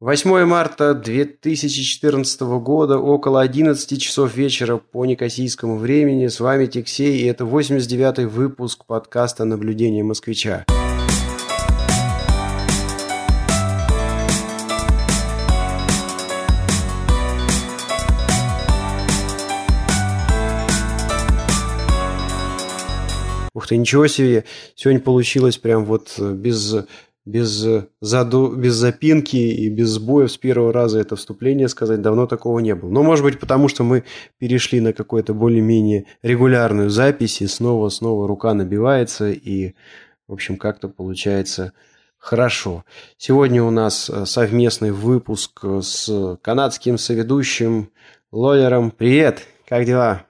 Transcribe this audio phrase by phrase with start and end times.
[0.00, 6.28] 8 марта 2014 года, около 11 часов вечера по некосийскому времени.
[6.28, 10.64] С вами Тексей, и это 89-й выпуск подкаста «Наблюдение москвича».
[23.52, 24.44] Ух ты, ничего себе,
[24.76, 26.76] сегодня получилось прям вот без
[27.28, 27.66] без,
[28.00, 32.74] заду, без запинки и без сбоев с первого раза это вступление сказать давно такого не
[32.74, 32.90] было.
[32.90, 34.04] Но, может быть, потому что мы
[34.38, 39.74] перешли на какую-то более-менее регулярную запись, и снова-снова рука набивается, и,
[40.26, 41.72] в общем, как-то получается
[42.16, 42.84] хорошо.
[43.18, 47.90] Сегодня у нас э, совместный выпуск с канадским соведущим
[48.32, 48.90] Лолером.
[48.90, 50.22] Привет, как дела?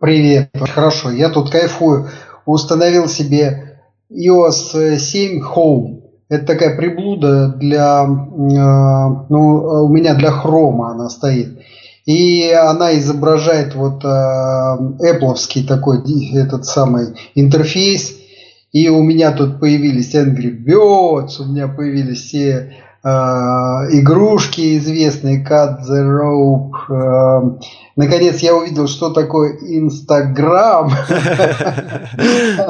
[0.00, 2.08] Привет, хорошо, я тут кайфую.
[2.46, 5.97] Установил себе iOS 7 Home
[6.28, 11.58] это такая приблуда для, э, ну, у меня для хрома она стоит.
[12.04, 15.98] И она изображает вот э, Apple такой
[16.34, 18.14] этот самый интерфейс.
[18.72, 25.80] И у меня тут появились Angry Birds, у меня появились все э, игрушки известные, Cut
[25.88, 26.72] the Rope.
[26.90, 27.58] Э,
[27.96, 30.90] наконец я увидел, что такое Инстаграм.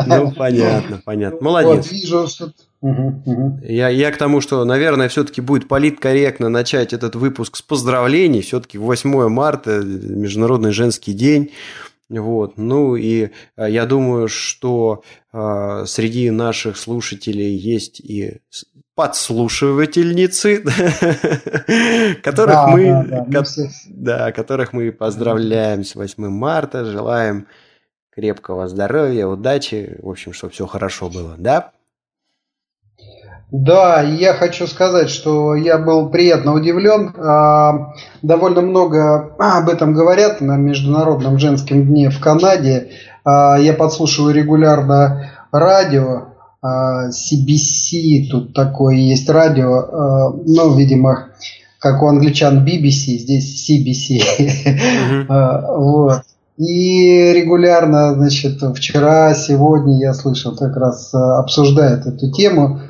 [0.07, 1.39] Ну, понятно, понятно.
[1.43, 1.91] Молодец.
[1.91, 7.63] вижу, что я, я к тому, что, наверное, все-таки будет политкорректно начать этот выпуск с
[7.63, 8.41] поздравлений.
[8.41, 11.53] Все-таки 8 марта, Международный женский день.
[12.09, 12.57] Вот.
[12.57, 18.41] Ну и а, я думаю, что э, среди наших слушателей есть и
[18.95, 20.63] подслушивательницы,
[22.23, 27.47] которых да, мы, да, да, ко- да, которых мы поздравляем с 8 марта, желаем
[28.11, 31.73] крепкого здоровья, удачи, в общем, чтобы все хорошо было, да?
[33.51, 37.15] Да, я хочу сказать, что я был приятно удивлен.
[37.17, 42.91] А, довольно много об этом говорят на Международном женском дне в Канаде.
[43.25, 46.25] А, я подслушиваю регулярно радио.
[46.61, 51.29] CBC, а, тут такое есть радио, ну, видимо,
[51.79, 55.27] как у англичан BBC, здесь CBC.
[55.29, 56.23] Вот.
[56.59, 62.81] И регулярно, значит, вчера, сегодня я слышал, как раз обсуждают эту тему.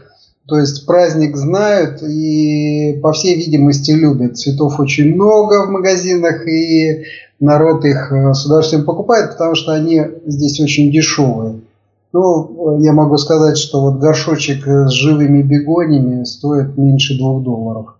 [0.48, 4.38] То есть праздник знают и, по всей видимости, любят.
[4.38, 7.04] Цветов очень много в магазинах, и
[7.38, 11.60] народ их э, с удовольствием покупает, потому что они здесь очень дешевые.
[12.14, 17.96] Ну, я могу сказать, что вот горшочек с живыми бегониями стоит меньше двух долларов.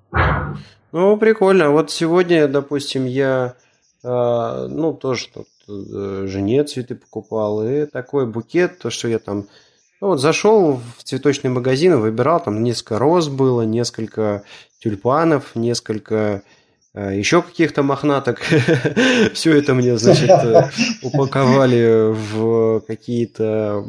[0.93, 1.71] Ну, прикольно.
[1.71, 3.57] Вот сегодня, допустим, я,
[4.03, 9.45] э, ну, тоже тут э, жене цветы покупал, и такой букет, то, что я там
[10.01, 14.45] ну, вот зашел в цветочный магазин выбирал, там несколько роз было, несколько
[14.79, 16.43] тюльпанов, несколько
[16.95, 18.41] э, еще каких-то мохнаток.
[19.35, 20.71] Все это мне, значит, э,
[21.03, 23.85] упаковали в какие-то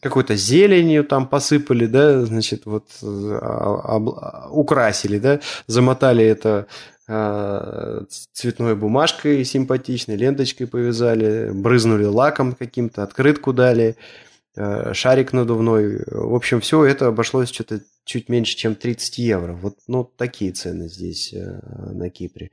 [0.00, 6.66] какой-то зеленью там посыпали, да, значит, вот а, украсили, да, замотали это
[7.08, 13.96] а, цветной бумажкой симпатичной, ленточкой повязали, брызнули лаком каким-то, открытку дали.
[14.56, 16.02] Э, шарик надувной.
[16.06, 19.52] В общем, все это обошлось что-то чуть меньше, чем 30 евро.
[19.52, 21.60] Вот ну, такие цены здесь э,
[21.92, 22.50] на Кипре.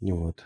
[0.00, 0.42] Вот.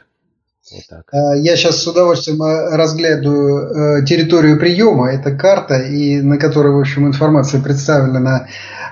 [0.73, 1.15] Вот так.
[1.15, 5.13] Э, я сейчас с удовольствием разглядываю территорию приема.
[5.13, 8.49] Это карта, и на которой, в общем, информация представлена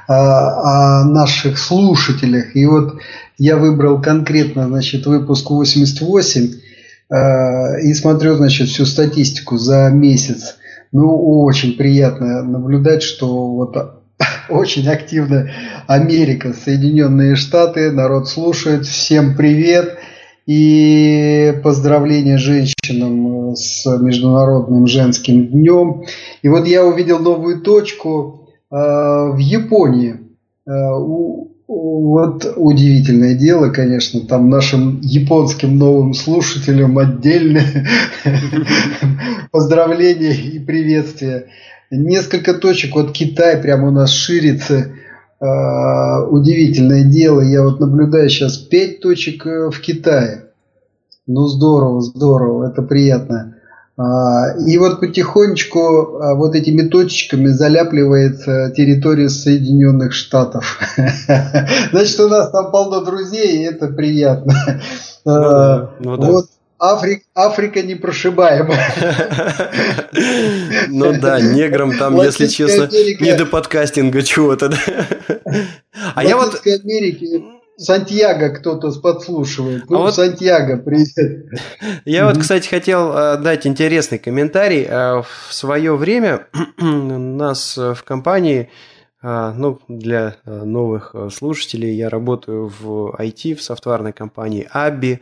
[0.07, 2.55] о наших слушателях.
[2.55, 3.01] И вот
[3.39, 6.61] я выбрал конкретно, значит, выпуск 88
[7.83, 10.59] и смотрю, значит, всю статистику за месяц
[10.95, 13.77] ну, очень приятно наблюдать, что вот
[14.49, 15.51] очень активно
[15.89, 18.87] Америка, Соединенные Штаты, народ слушает.
[18.87, 19.99] Всем привет
[20.47, 26.05] и поздравления женщинам с Международным женским днем.
[26.43, 30.21] И вот я увидел новую точку э, в Японии.
[30.65, 37.87] Э, у, вот удивительное дело, конечно, там нашим японским новым слушателям отдельное
[39.51, 41.47] поздравления и приветствия.
[41.91, 44.93] Несколько точек, вот Китай прямо у нас ширится,
[45.41, 47.41] а, удивительное дело.
[47.41, 50.47] Я вот наблюдаю сейчас пять точек э, в Китае.
[51.27, 53.54] Ну здорово, здорово, это приятно.
[53.97, 60.81] А, и вот потихонечку а, вот этими точечками заляпливается территория Соединенных Штатов.
[61.93, 64.55] Значит, у нас там полно друзей, и это приятно.
[65.25, 66.17] Ну, да, ну.
[66.17, 66.47] Вот
[66.79, 68.95] Африка, Африка непрошибаемая.
[70.89, 74.73] Ну да, неграм там, если честно, не до подкастинга чего-то.
[76.15, 76.61] А я вот...
[77.77, 79.91] Сантьяго кто-то подслушивает.
[79.91, 80.15] Ну, а вот...
[80.15, 81.51] Сантьяго, привет.
[82.05, 84.87] Я вот, кстати, хотел э, дать интересный комментарий.
[84.89, 86.47] Э, в свое время
[86.79, 88.71] у нас в компании,
[89.23, 95.21] э, ну, для новых слушателей, я работаю в IT, в софтварной компании Abby.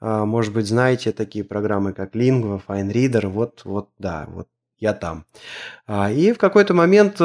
[0.00, 3.28] Может быть, знаете такие программы, как Lingua, FineReader.
[3.28, 4.48] Вот, вот, да, вот
[4.78, 5.24] я там.
[5.88, 7.18] И в какой-то момент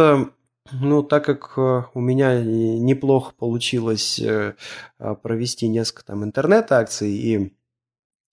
[0.71, 4.55] ну, так как э, у меня неплохо получилось э,
[4.97, 7.53] а, провести несколько там интернет-акций и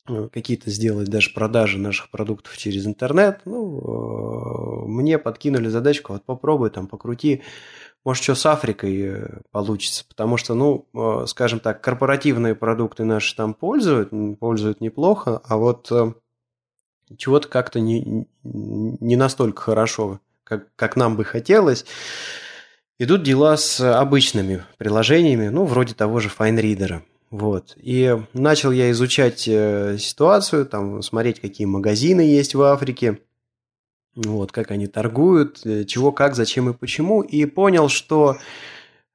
[0.08, 6.70] э, какие-то сделать даже продажи наших продуктов через интернет, ну, мне подкинули задачку, вот попробуй
[6.70, 7.42] там, покрути,
[8.04, 10.86] может, что с Африкой получится, потому что, ну,
[11.26, 15.90] скажем так, корпоративные продукты наши там пользуют, пользуют неплохо, а вот
[17.16, 21.84] чего-то как-то не, не настолько хорошо как, как нам бы хотелось.
[22.98, 27.02] Идут дела с обычными приложениями, ну, вроде того же FineReader.
[27.31, 27.75] Вот.
[27.76, 33.19] И начал я изучать э, ситуацию, там, смотреть, какие магазины есть в Африке,
[34.14, 38.37] вот, как они торгуют, э, чего, как, зачем и почему, и понял, что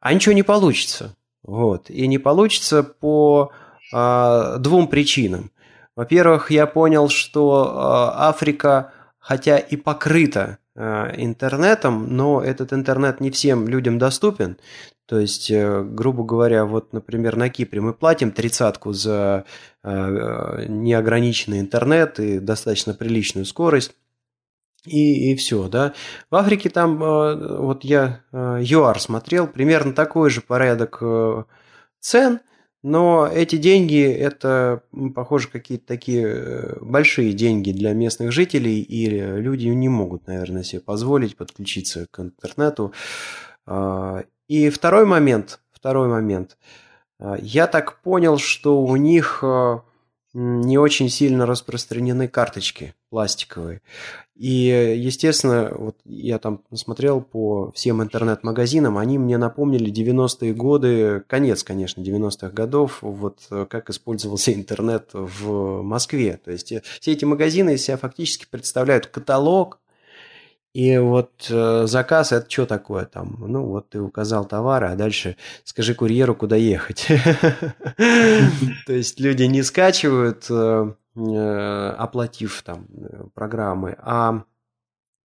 [0.01, 1.15] а ничего не получится.
[1.43, 1.89] Вот.
[1.89, 3.51] И не получится по
[3.93, 5.51] а, двум причинам.
[5.95, 13.67] Во-первых, я понял, что а, Африка, хотя и покрыта интернетом, но этот интернет не всем
[13.67, 14.57] людям доступен.
[15.05, 19.43] То есть, э, грубо говоря, вот, например, на Кипре мы платим тридцатку за
[19.83, 23.93] э, неограниченный интернет и достаточно приличную скорость.
[24.85, 25.93] И, и все, да.
[26.29, 31.03] В Африке там, вот я ЮАР смотрел, примерно такой же порядок
[31.99, 32.39] цен–
[32.83, 34.81] но эти деньги– это,
[35.13, 40.81] похоже, какие-то такие э, большие деньги для местных жителей, и люди не могут, наверное, себе
[40.81, 42.91] позволить подключиться к интернету.
[43.67, 46.57] А, и второй момент, второй момент.
[47.19, 49.83] А, я так понял, что у них а,
[50.33, 53.81] не очень сильно распространены карточки пластиковые.
[54.35, 61.63] И, естественно, вот я там смотрел по всем интернет-магазинам, они мне напомнили 90-е годы, конец,
[61.63, 66.39] конечно, 90-х годов, вот как использовался интернет в Москве.
[66.43, 69.80] То есть э, все эти магазины из себя фактически представляют каталог,
[70.73, 73.35] и вот э, заказ это что такое там?
[73.39, 75.35] Ну вот ты указал товары, а дальше
[75.65, 77.07] скажи курьеру, куда ехать.
[77.97, 82.87] То есть люди не скачивают, э, э, оплатив там
[83.33, 84.43] программы, а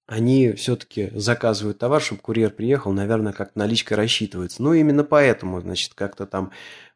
[0.07, 4.63] они все-таки заказывают товар, чтобы курьер приехал, наверное, как наличка рассчитывается.
[4.63, 6.51] Ну, именно поэтому, значит, как-то там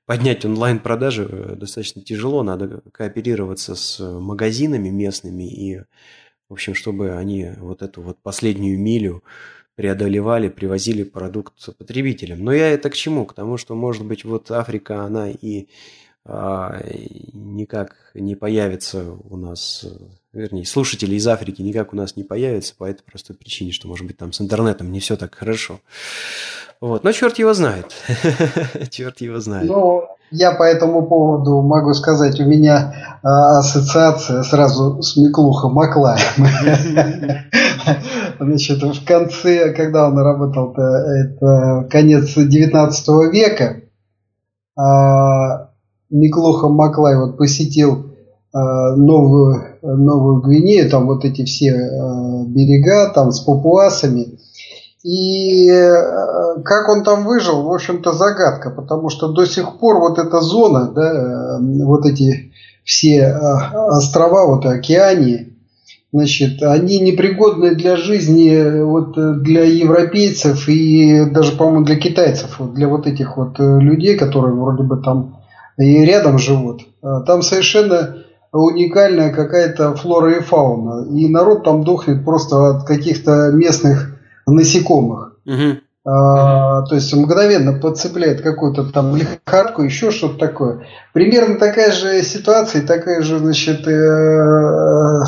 [0.06, 5.82] поднять онлайн-продажи достаточно тяжело, надо кооперироваться с магазинами местными и
[6.50, 9.24] в общем, чтобы они вот эту вот последнюю милю
[9.76, 12.44] преодолевали, привозили продукт потребителям.
[12.44, 13.26] Но я это к чему?
[13.26, 15.68] К тому, что, может быть, вот Африка, она и
[16.26, 16.82] а,
[17.32, 19.86] никак не появится у нас,
[20.34, 24.06] вернее, слушатели из Африки никак у нас не появятся по этой простой причине, что, может
[24.06, 25.80] быть, там с интернетом не все так хорошо.
[26.82, 27.04] Вот.
[27.04, 27.94] Но черт его знает.
[28.90, 29.70] черт его знает.
[30.32, 32.94] Я по этому поводу могу сказать, у меня
[33.24, 36.20] а, ассоциация сразу с Миклухом Маклаем.
[38.40, 43.82] Значит, в конце, когда он работал, это конец 19 века,
[44.78, 45.70] а,
[46.10, 48.12] Миклуха Маклай вот посетил
[48.54, 51.72] а, новую, новую Гвинею, там вот эти все
[52.48, 54.40] берега, там с папуасами,
[55.10, 60.20] и э, как он там выжил, в общем-то, загадка, потому что до сих пор вот
[60.20, 63.34] эта зона, да, вот эти все э,
[63.74, 65.58] острова, вот океании,
[66.14, 73.08] значит, они непригодны для жизни вот для европейцев и даже, по-моему, для китайцев, для вот
[73.08, 75.40] этих вот э, людей, которые вроде бы там
[75.80, 76.82] и рядом живут.
[77.02, 78.18] Там совершенно
[78.52, 81.08] уникальная какая-то флора и фауна.
[81.16, 84.09] И народ там дохнет просто от каких-то местных
[84.52, 85.38] насекомых.
[85.46, 85.80] Угу.
[86.06, 90.88] А, то есть мгновенно подцепляет какую-то там лихорадку, еще что-то такое.
[91.14, 95.24] Примерно такая же ситуация, такая же, значит, э,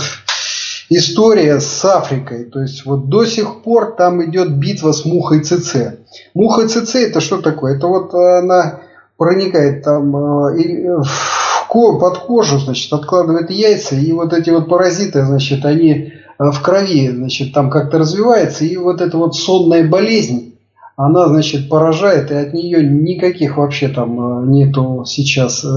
[0.89, 2.45] история с Африкой.
[2.45, 5.99] То есть вот до сих пор там идет битва с мухой ЦЦ.
[6.33, 7.75] Муха ЦЦ это что такое?
[7.75, 8.79] Это вот она
[9.17, 15.63] проникает там э, в, под кожу, значит, откладывает яйца, и вот эти вот паразиты, значит,
[15.63, 16.13] они
[16.49, 20.55] в крови, значит, там как-то развивается, и вот эта вот сонная болезнь,
[20.95, 25.67] она, значит, поражает, и от нее никаких вообще там э, нету сейчас, э,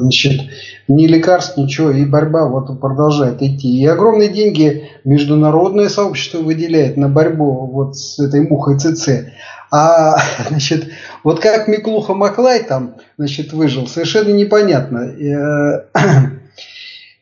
[0.00, 0.40] значит,
[0.88, 3.80] ни лекарств, ничего, и борьба вот продолжает идти.
[3.80, 9.26] И огромные деньги международное сообщество выделяет на борьбу вот с этой мухой ЦЦ.
[9.70, 10.16] А,
[10.48, 10.88] значит,
[11.24, 15.12] вот как Миклуха Маклай там, значит, выжил, совершенно непонятно.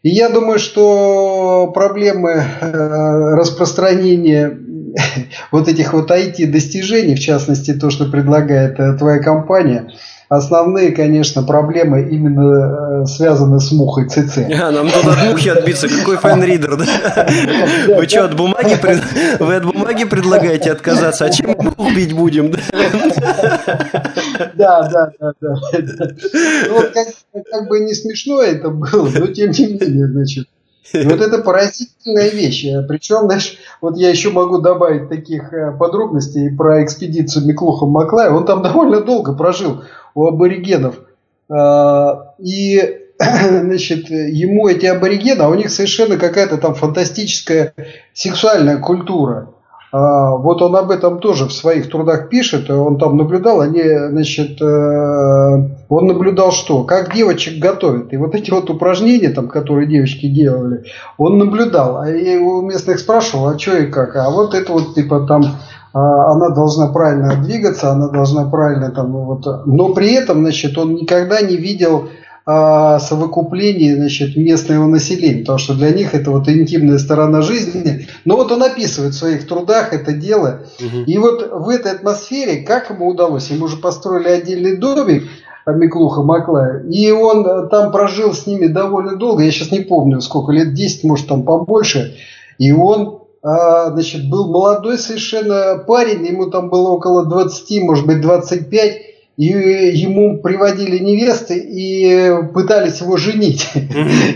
[0.03, 4.59] И я думаю, что проблемы распространения
[5.51, 9.93] вот этих вот IT-достижений, в частности, то, что предлагает э, твоя компания,
[10.31, 14.39] основные, конечно, проблемы именно э, связаны с мухой ЦЦ.
[14.61, 15.89] А, нам тут от мухи отбиться.
[15.89, 16.85] Какой файнридер, да?
[17.97, 18.79] Вы что, от бумаги,
[19.41, 21.25] вы от бумаги предлагаете отказаться?
[21.25, 22.55] А чем мы убить будем?
[24.55, 25.55] Да, да, да, да.
[26.69, 30.49] Ну, вот как бы не смешно это было, но тем не менее, значит,
[30.93, 32.67] вот это поразительная вещь.
[32.89, 38.31] Причем, знаешь, вот я еще могу добавить таких э, подробностей про экспедицию Миклуха Маклая.
[38.31, 39.83] Он там довольно долго прожил
[40.15, 40.97] у аборигенов.
[41.49, 47.75] А, и, значит, ему эти аборигены, а у них совершенно какая-то там фантастическая
[48.13, 49.51] сексуальная культура.
[49.93, 54.63] А, вот он об этом тоже в своих трудах пишет, он там наблюдал, они, значит,
[54.63, 54.65] э,
[55.89, 56.85] он наблюдал что?
[56.85, 58.13] Как девочек готовят.
[58.13, 60.85] И вот эти вот упражнения, там, которые девочки делали,
[61.19, 61.99] он наблюдал.
[61.99, 64.15] А я у местных спрашивал, а что и как?
[64.15, 65.43] А вот это вот, типа, там,
[65.93, 69.45] а, она должна правильно двигаться, она должна правильно там, вот.
[69.67, 72.09] Но при этом, значит, он никогда не видел
[72.53, 78.09] о совокуплении значит, местного населения, потому что для них это вот интимная сторона жизни.
[78.25, 80.63] Но вот он описывает в своих трудах это дело.
[80.81, 81.05] Угу.
[81.07, 85.25] И вот в этой атмосфере, как ему удалось, ему же построили отдельный домик,
[85.67, 86.83] Миклуха Маклая.
[86.91, 91.05] И он там прожил с ними довольно долго, я сейчас не помню сколько, лет 10,
[91.05, 92.17] может там побольше.
[92.59, 98.21] И он а, значит, был молодой совершенно парень, ему там было около 20, может быть
[98.21, 103.71] 25 и ему приводили невесты и пытались его женить.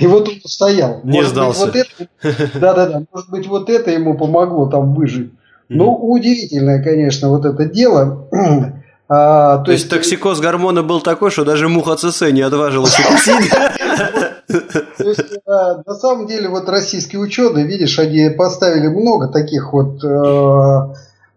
[0.00, 1.00] И вот он стоял.
[1.04, 1.66] Не может сдался.
[1.66, 5.30] Быть, вот это, да-да-да, может быть, вот это ему помогло там выжить.
[5.68, 8.28] Ну, удивительное, конечно, вот это дело.
[9.06, 12.98] А, то, то есть, есть токсикоз гормона был такой, что даже муха ЦС не отважилась
[12.98, 13.50] укусить.
[14.46, 20.94] То есть, на самом деле, вот российские ученые, видишь, они поставили много таких вот э,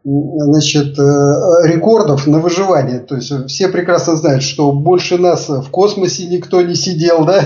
[0.09, 1.01] значит, э,
[1.65, 2.99] рекордов на выживание.
[2.99, 7.41] То есть все прекрасно знают, что больше нас в космосе никто не сидел, да?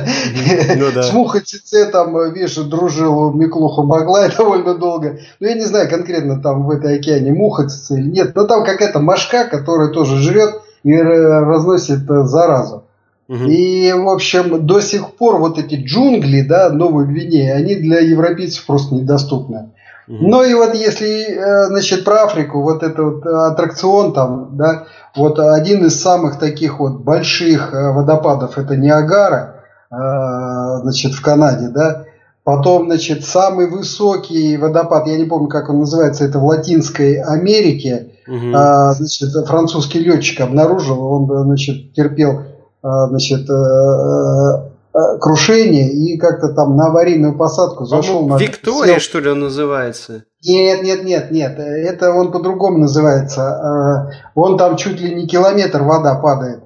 [0.78, 1.02] Ну, да.
[1.02, 5.20] С Мухой ЦЦ там, видишь, дружил Миклуха Баглай довольно долго.
[5.40, 9.00] Ну, я не знаю конкретно там в этой океане Муха или нет, но там какая-то
[9.00, 12.84] мошка, которая тоже жрет и разносит э, заразу.
[13.28, 18.66] И, в общем, до сих пор вот эти джунгли, да, Новой Гвинеи, они для европейцев
[18.66, 19.70] просто недоступны.
[20.20, 24.84] Ну и вот если, э, значит, про Африку, вот этот вот аттракцион там, да,
[25.16, 29.96] вот один из самых таких вот больших э, водопадов это Ниагара, э,
[30.82, 32.04] значит, в Канаде, да.
[32.44, 38.08] Потом, значит, самый высокий водопад, я не помню, как он называется, это в Латинской Америке.
[38.28, 38.50] Угу.
[38.50, 42.42] Значит, французский летчик обнаружил, он, значит, терпел,
[42.82, 43.48] значит,
[45.20, 48.38] крушение и как-то там на аварийную посадку зашел на...
[48.38, 49.00] Виктория, сел...
[49.00, 50.26] что ли, он называется?
[50.44, 51.60] Нет, нет, нет, нет.
[51.60, 54.10] Это он по-другому называется.
[54.12, 56.64] Э, он там чуть ли не километр вода падает.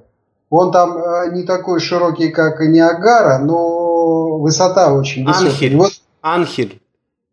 [0.50, 5.50] Он там э, не такой широкий, как Ниагара, но высота очень высокая.
[5.50, 5.76] Анхель.
[5.76, 5.92] Вот...
[6.22, 6.82] Анхель.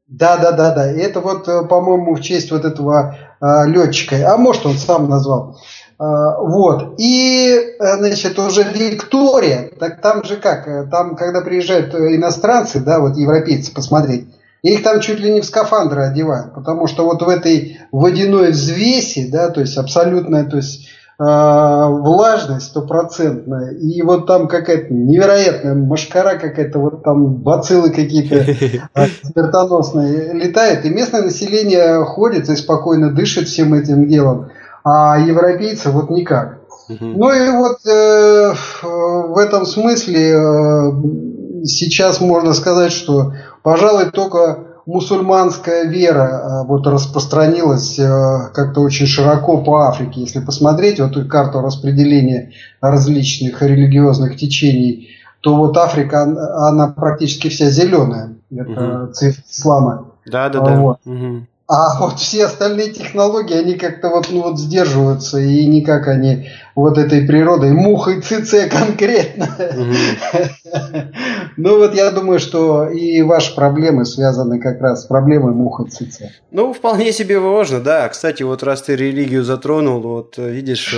[0.07, 0.85] Да, да, да, да.
[0.85, 4.31] Это вот, по-моему, в честь вот этого летчика.
[4.31, 5.57] А может, он сам назвал.
[6.03, 6.95] А, вот.
[6.97, 12.99] И, э, значит, уже Виктория, так там же как, э, там, когда приезжают иностранцы, да,
[12.99, 14.27] вот европейцы посмотреть,
[14.63, 19.29] их там чуть ли не в скафандры одевают, потому что вот в этой водяной взвеси,
[19.31, 26.37] да, то есть абсолютная, то есть э, влажность стопроцентная, и вот там какая-то невероятная машкара
[26.37, 28.43] какая-то, вот там бациллы какие-то
[29.23, 34.49] смертоносные летают, и местное население ходит и спокойно дышит всем этим делом
[34.83, 36.59] а европейцы вот никак.
[36.89, 40.91] Ну и вот э, в этом смысле э,
[41.63, 49.63] сейчас можно сказать, что, пожалуй, только мусульманская вера э, вот распространилась э, как-то очень широко
[49.63, 50.21] по Африке.
[50.21, 55.09] Если посмотреть вот карту распределения различных религиозных течений,
[55.41, 58.35] то вот Африка, она практически вся зеленая.
[58.51, 59.13] Это угу.
[59.13, 60.07] цвет ислама.
[60.25, 60.75] Да, да, да.
[60.75, 60.97] Вот.
[61.05, 61.47] Угу.
[61.65, 66.97] А вот все остальные технологии, они как-то вот, ну, вот сдерживаются, и никак они вот
[66.97, 69.47] этой природой, мухой ЦЦ конкретно.
[71.55, 76.23] Ну вот я думаю, что и ваши проблемы связаны как раз с проблемой мухой ЦЦ.
[76.49, 78.09] Ну, вполне себе можно, да.
[78.09, 80.95] Кстати, вот раз ты религию затронул, вот видишь,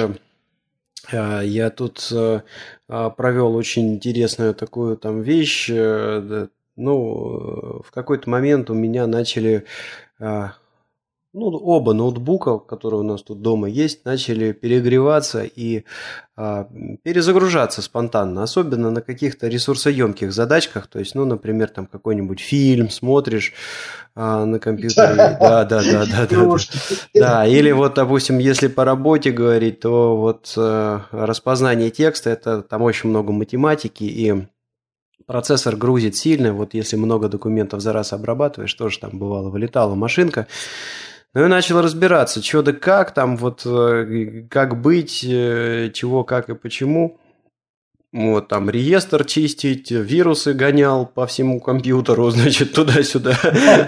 [1.12, 2.40] э, я тут э,
[2.88, 5.70] провел очень интересную такую там вещь.
[5.70, 9.66] Э, ну, в какой-то момент у меня начали
[10.20, 15.84] ну, оба ноутбука, которые у нас тут дома есть, начали перегреваться и
[16.38, 16.70] а,
[17.04, 23.52] перезагружаться спонтанно, особенно на каких-то ресурсоемких задачках, то есть, ну, например, там какой-нибудь фильм смотришь
[24.16, 26.58] а, на компьютере, да, да, да, да, да,
[27.14, 32.82] да, или вот, допустим, если по работе говорить, то вот а, распознание текста, это там
[32.82, 34.48] очень много математики и
[35.26, 40.48] процессор грузит сильно, вот если много документов за раз обрабатываешь, тоже там бывало вылетала машинка,
[41.34, 46.50] ну и начал разбираться, что да как, там вот э, как быть, э, чего, как
[46.50, 47.20] и почему.
[48.16, 53.38] Вот, там реестр чистить, вирусы гонял по всему компьютеру, значит, туда-сюда.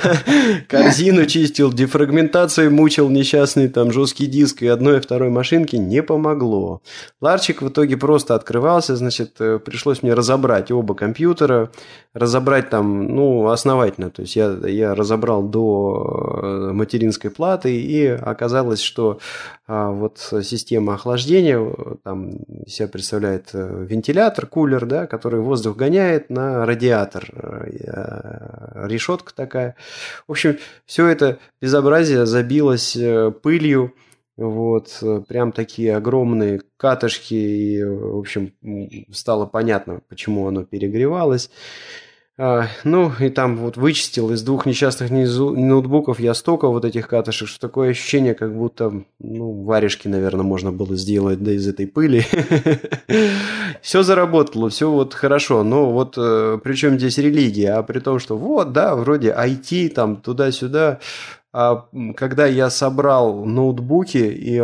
[0.67, 6.81] Корзину чистил, дефрагментацией мучил несчастный там жесткий диск, и одной и второй машинки не помогло.
[7.21, 11.71] Ларчик в итоге просто открывался, значит, э, пришлось мне разобрать оба компьютера,
[12.13, 14.09] разобрать там, ну, основательно.
[14.09, 19.19] То есть я, я разобрал до э, материнской платы, и оказалось, что
[19.69, 21.61] а, вот система охлаждения
[22.03, 23.85] там себя представляет э,
[24.17, 27.29] вентилятор, кулер, да, который воздух гоняет на радиатор.
[27.33, 29.75] Э, решетка такая.
[30.27, 32.97] В общем, все это безобразие забилось
[33.43, 33.93] пылью.
[34.35, 38.53] Вот, прям такие огромные катышки, и, в общем,
[39.11, 41.49] стало понятно, почему оно перегревалось.
[42.39, 47.47] А, ну, и там вот вычистил из двух несчастных ноутбуков я столько вот этих катышек,
[47.47, 52.23] что такое ощущение, как будто, ну, варежки, наверное, можно было сделать, да, из этой пыли.
[53.81, 58.19] Все заработало, все вот хорошо, но вот э, при чем здесь религия, а при том,
[58.19, 60.99] что вот, да, вроде IT, там, туда-сюда,
[61.53, 64.61] а когда я собрал ноутбуки, и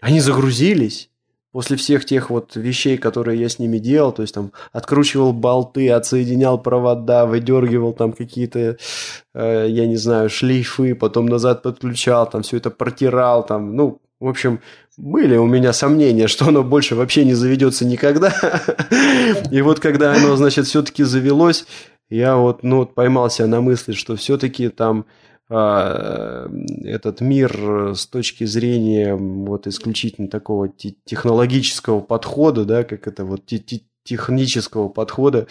[0.00, 1.10] они загрузились,
[1.56, 5.88] после всех тех вот вещей, которые я с ними делал, то есть там откручивал болты,
[5.88, 8.76] отсоединял провода, выдергивал там какие-то,
[9.34, 14.28] э, я не знаю, шлейфы, потом назад подключал, там все это протирал, там, ну, в
[14.28, 14.60] общем,
[14.98, 18.34] были у меня сомнения, что оно больше вообще не заведется никогда.
[19.50, 21.64] И вот когда оно, значит, все-таки завелось,
[22.10, 25.06] я вот, ну, поймался на мысли, что все-таки там
[25.48, 33.44] этот мир с точки зрения вот исключительно такого технологического подхода, да, как это вот
[34.06, 35.46] технического подхода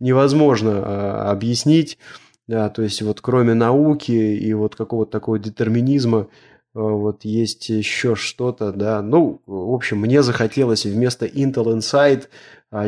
[0.00, 1.98] невозможно а, объяснить,
[2.46, 6.28] да, то есть вот кроме науки и вот какого-то такого детерминизма
[6.74, 12.28] а, вот есть еще что-то, да, ну, в общем, мне захотелось вместо Intel Inside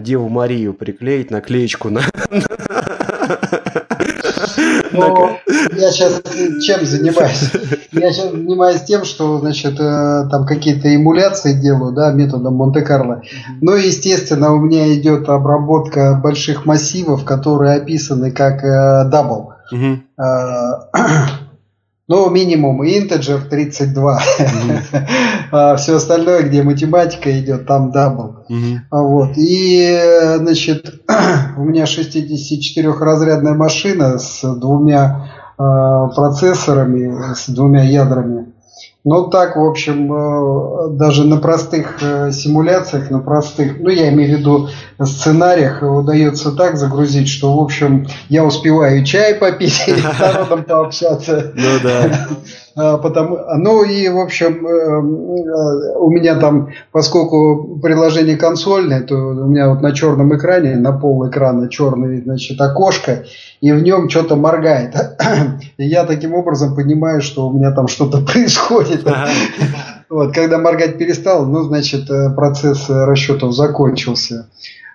[0.01, 2.03] Деву Марию приклеить наклеечку на
[4.99, 5.39] но
[5.77, 6.23] я сейчас
[6.63, 7.51] чем занимаюсь?
[7.93, 13.23] Я сейчас занимаюсь тем, что, значит, э, там какие-то эмуляции делаю, да, методом Монте-Карло.
[13.63, 18.63] Ну, естественно, у меня идет обработка больших массивов, которые описаны как
[19.11, 19.55] double.
[19.73, 19.99] Угу.
[22.09, 24.19] Ну, минимум integer 32.
[24.19, 25.07] Mm-hmm.
[25.53, 28.47] а все остальное, где математика идет, там double.
[28.49, 28.79] М-хм.
[28.91, 29.37] Вот.
[29.37, 30.01] И,
[30.39, 31.03] значит,
[31.59, 35.63] у меня 64-разрядная машина с двумя э,
[36.17, 38.55] процессорами, с двумя ядрами.
[39.11, 44.37] Ну так, в общем, э, даже на простых э, симуляциях, на простых, ну я имею
[44.37, 44.69] в виду
[45.03, 51.55] сценариях, удается так загрузить, что, в общем, я успеваю чай попить и с народом пообщаться.
[51.55, 52.29] Ну да.
[52.79, 59.17] А, потому, ну и, в общем, э, э, у меня там, поскольку приложение консольное, то
[59.17, 63.25] у меня вот на черном экране, на пол экрана черное, значит, окошко,
[63.61, 64.95] и в нем что-то моргает.
[65.77, 69.05] И я таким образом понимаю, что у меня там что-то происходит.
[70.09, 74.49] Вот, когда моргать перестал, ну, значит, э, процесс расчетов закончился.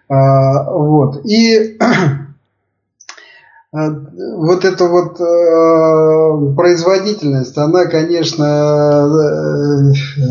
[0.07, 1.25] А, вот.
[1.25, 1.77] И
[3.73, 8.43] вот эта вот э, производительность, она, конечно,
[9.03, 10.27] э,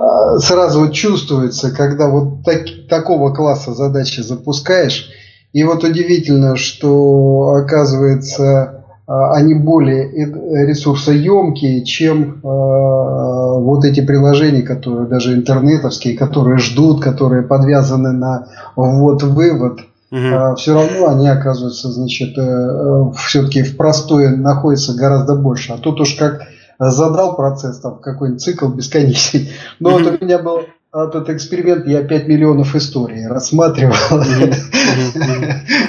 [0.00, 5.08] э, сразу чувствуется, когда вот так, такого класса задачи запускаешь.
[5.52, 8.74] И вот удивительно, что оказывается
[9.06, 10.10] они более
[10.66, 19.80] ресурсоемкие, чем вот эти приложения, которые даже интернетовские, которые ждут, которые подвязаны на ввод-вывод.
[20.10, 20.56] Угу.
[20.56, 22.36] все равно они оказываются, значит,
[23.18, 25.72] все-таки в простое находятся гораздо больше.
[25.72, 26.42] А тут уж как
[26.78, 29.50] задрал процесс, там какой-нибудь цикл бесконечный.
[29.80, 30.04] Но угу.
[30.04, 33.94] вот у меня был этот эксперимент я 5 миллионов историй рассматривал.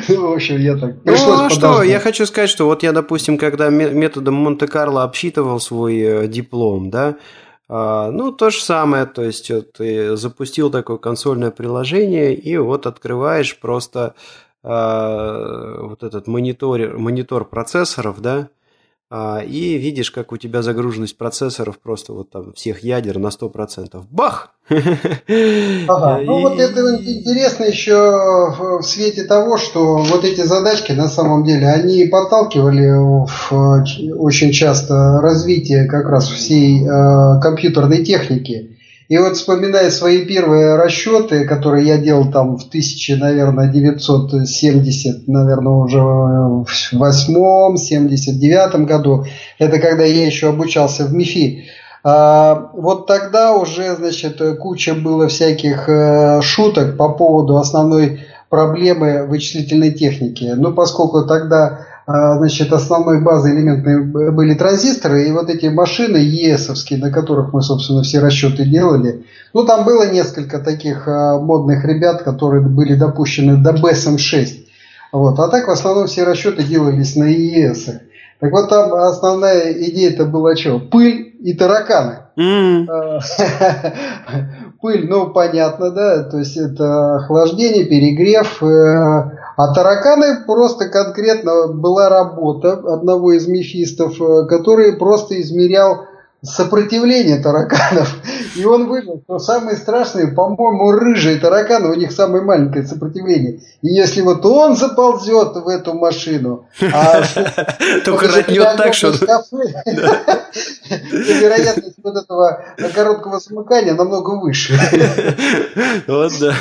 [0.08, 3.38] Ну, в общем, я так Ну, а что, я хочу сказать, что вот я, допустим,
[3.38, 7.16] когда методом Монте-Карло обсчитывал свой э, диплом, да, а,
[7.70, 14.16] ну, то же самое, то есть ты запустил такое консольное приложение, и вот открываешь просто
[14.64, 18.48] а, вот этот монитор, монитор процессоров, да, а,
[19.12, 24.04] и видишь, как у тебя загруженность процессоров просто вот там всех ядер на 100%.
[24.12, 24.54] Бах!
[25.88, 26.22] Ага.
[26.24, 31.67] Ну вот это интересно еще в свете того, что вот эти задачки на самом деле,
[31.67, 32.91] они подталкивали
[33.26, 33.52] в,
[34.19, 38.79] очень часто развитие как раз всей э, компьютерной техники.
[39.10, 45.74] И вот вспоминая свои первые расчеты, которые я делал там в 1000, наверное, 970, наверное,
[45.74, 49.26] уже в восьмом, 79 году,
[49.58, 51.65] это когда я еще обучался в МИФИ,
[52.04, 59.91] а, вот тогда уже, значит, куча было всяких э, шуток по поводу основной проблемы вычислительной
[59.91, 60.54] техники.
[60.56, 61.88] Ну, поскольку тогда
[62.38, 68.02] значит, основной базой элементной были транзисторы, и вот эти машины ЕСовские, на которых мы, собственно,
[68.02, 73.72] все расчеты делали, ну, там было несколько таких а, модных ребят, которые были допущены до
[73.72, 74.65] BSM-6.
[75.12, 75.39] Вот.
[75.39, 77.89] А так, в основном, все расчеты делались на ЕС.
[78.39, 80.80] Так вот, там основная идея-то была что?
[80.80, 82.19] Пыль и тараканы.
[82.38, 82.88] Mm.
[84.82, 92.08] Пыль, ну, понятно, да, то есть это охлаждение, перегрев, э, а тараканы просто конкретно была
[92.08, 96.06] работа одного из мефистов, э, который просто измерял
[96.41, 98.15] сопротивление тараканов.
[98.56, 103.60] И он вывел, что самые страшные, по-моему, рыжие тараканы, у них самое маленькое сопротивление.
[103.82, 107.22] И если вот он заползет в эту машину, а
[108.06, 109.10] только ротнет так, что...
[111.12, 112.63] Вероятность вот этого
[112.95, 114.80] короткого замыкания намного выше.
[116.08, 116.54] Вот да.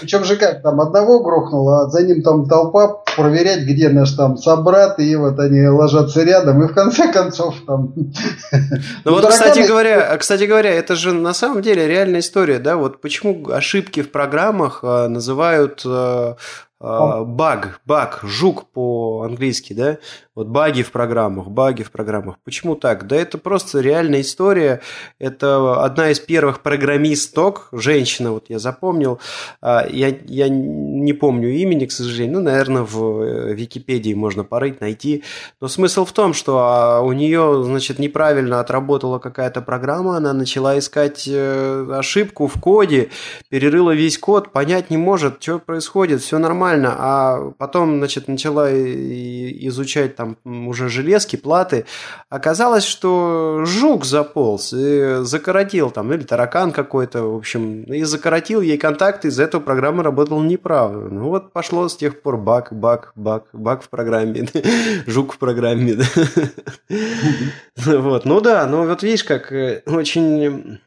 [0.00, 4.36] Причем же как, там одного грохнуло, а за ним там толпа проверять, где наш там
[4.36, 7.94] собрат, и вот они ложатся рядом, и в конце концов там
[9.04, 12.76] ну вот, кстати говоря, кстати говоря, это же на самом деле реальная история, да?
[12.76, 16.36] Вот почему ошибки в программах а, называют а,
[16.78, 19.98] баг, баг, жук по-английски, да?
[20.36, 22.36] Вот баги в программах, баги в программах.
[22.44, 23.06] Почему так?
[23.06, 24.82] Да это просто реальная история.
[25.18, 29.18] Это одна из первых программисток, женщина, вот я запомнил.
[29.62, 32.36] А, я, я не помню имени, к сожалению.
[32.36, 35.24] Ну, наверное, в э, Википедии можно порыть, найти.
[35.62, 40.18] Но смысл в том, что а, у нее, значит, неправильно отработала какая-то программа.
[40.18, 43.08] Она начала искать э, ошибку в коде,
[43.48, 46.65] перерыла весь код, понять не может, что происходит, все нормально.
[46.74, 51.84] А потом, значит, начала изучать там там уже железки, платы.
[52.28, 58.78] Оказалось, что жук заполз и закоротил там, или таракан какой-то, в общем, и закоротил ей
[58.78, 61.08] контакты, из-за этого программа работала неправильно.
[61.08, 64.48] Ну вот пошло с тех пор баг, баг, баг, баг в программе,
[65.06, 65.98] жук в программе.
[67.76, 70.80] Вот, ну да, ну вот видишь, как э, очень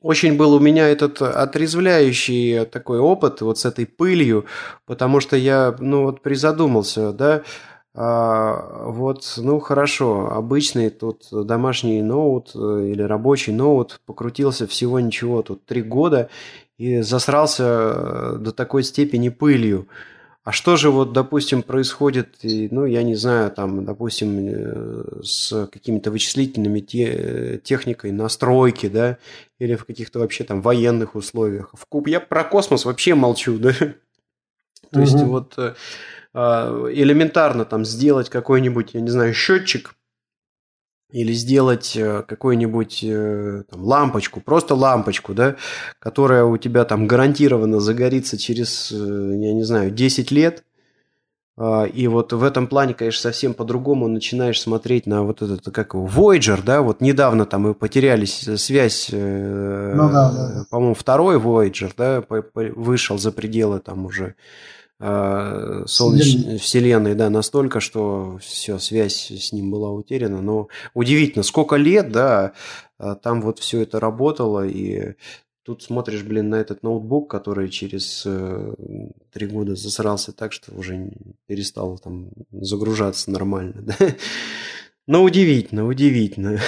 [0.00, 4.44] очень был у меня этот отрезвляющий такой опыт вот с этой пылью,
[4.86, 7.42] потому что я, ну вот призадумался, да,
[7.94, 15.42] а, вот, ну хорошо, обычный тут домашний ноут э, или рабочий ноут покрутился всего ничего,
[15.42, 16.28] тут три года
[16.76, 19.88] и засрался э, до такой степени пылью.
[20.48, 26.10] А что же вот, допустим, происходит, ну, я не знаю, там, допустим, э, с какими-то
[26.10, 29.18] вычислительными те, техникой настройки, да,
[29.58, 31.68] или в каких-то вообще там военных условиях.
[31.74, 33.74] В куб я про космос вообще молчу, да.
[34.90, 35.54] То есть вот
[36.32, 39.96] а, элементарно там сделать какой-нибудь, я не знаю, счетчик
[41.10, 45.56] или сделать э, какую-нибудь э, там, лампочку, просто лампочку, да,
[45.98, 50.64] которая у тебя там гарантированно загорится через, э, я не знаю, 10 лет,
[51.56, 55.94] а, и вот в этом плане, конечно, совсем по-другому начинаешь смотреть на вот этот, как
[55.94, 60.66] его, Voyager, да, вот недавно там мы потеряли связь, ну, да, да.
[60.70, 62.22] по-моему, второй Voyager, да,
[62.54, 64.36] вышел за пределы там уже
[65.00, 70.42] э, Солнечной Вселенной, да, настолько, что все, связь с ним была утеряна.
[70.42, 72.52] Но удивительно, сколько лет, да,
[72.98, 75.14] а там вот все это работало, и
[75.62, 78.74] тут смотришь, блин, на этот ноутбук, который через э,
[79.30, 81.12] три года засрался так, что уже
[81.46, 83.94] перестал там загружаться нормально, да.
[85.08, 86.58] Ну, удивительно, удивительно.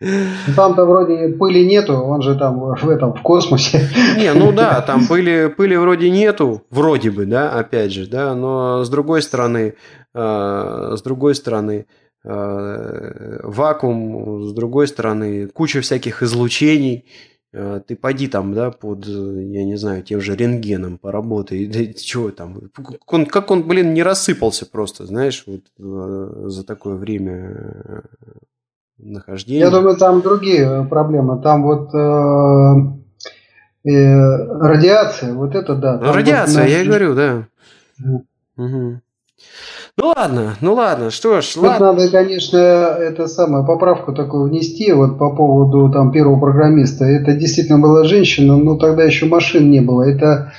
[0.56, 3.90] Там-то вроде пыли нету, он же там в этом, в космосе.
[4.16, 8.84] Не, ну да, там пыли, пыли вроде нету, вроде бы, да, опять же, да, но
[8.84, 9.74] с другой стороны,
[10.14, 11.84] э, с другой стороны,
[12.24, 17.04] э, вакуум, с другой стороны, куча всяких излучений,
[17.52, 21.66] ты пойди там, да, под, я не знаю, тем же рентгеном поработай.
[21.66, 22.58] Да, чего там?
[23.06, 28.00] Он, как он, блин, не рассыпался просто, знаешь, вот э, за такое время э,
[28.98, 29.60] нахождения.
[29.60, 31.42] Я думаю, там другие проблемы.
[31.42, 35.98] Там вот э, э, радиация, вот это да.
[36.12, 37.48] радиация, вот, я и говорю, да.
[38.56, 39.00] Угу.
[39.98, 41.92] Ну ладно, ну ладно, что ж, Тут ладно.
[41.92, 47.04] надо, конечно, это самое, поправку такую внести, вот по поводу там первого программиста.
[47.04, 50.02] Это действительно была женщина, но тогда еще машин не было.
[50.02, 50.52] Это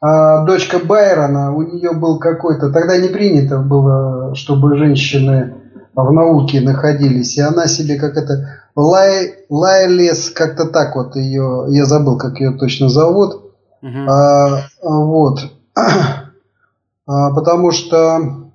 [0.00, 5.54] а, дочка Байрона, у нее был какой-то, тогда не принято было, чтобы женщины
[5.94, 11.86] в науке находились, и она себе как это, Лай, Лайлес, как-то так вот ее, я
[11.86, 13.98] забыл, как ее точно зовут, угу.
[14.08, 15.40] а, вот,
[15.74, 18.45] а, потому что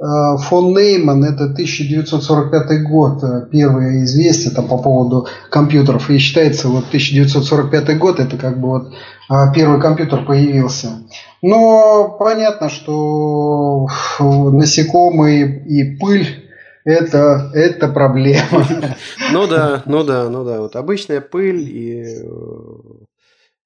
[0.00, 6.08] фон Нейман, это 1945 год, э, первое известие там, по поводу компьютеров.
[6.08, 11.02] И считается, вот 1945 год, это как бы вот э, первый компьютер появился.
[11.42, 13.88] Но понятно, что
[14.20, 16.48] насекомые и пыль
[16.84, 18.66] это, это проблема.
[19.32, 20.60] Ну да, ну да, ну да.
[20.60, 22.22] Вот обычная пыль, и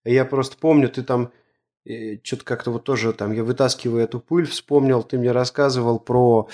[0.05, 1.31] я просто помню, ты там
[1.85, 6.49] что-то как-то вот тоже там, я вытаскиваю эту пыль, вспомнил, ты мне рассказывал про,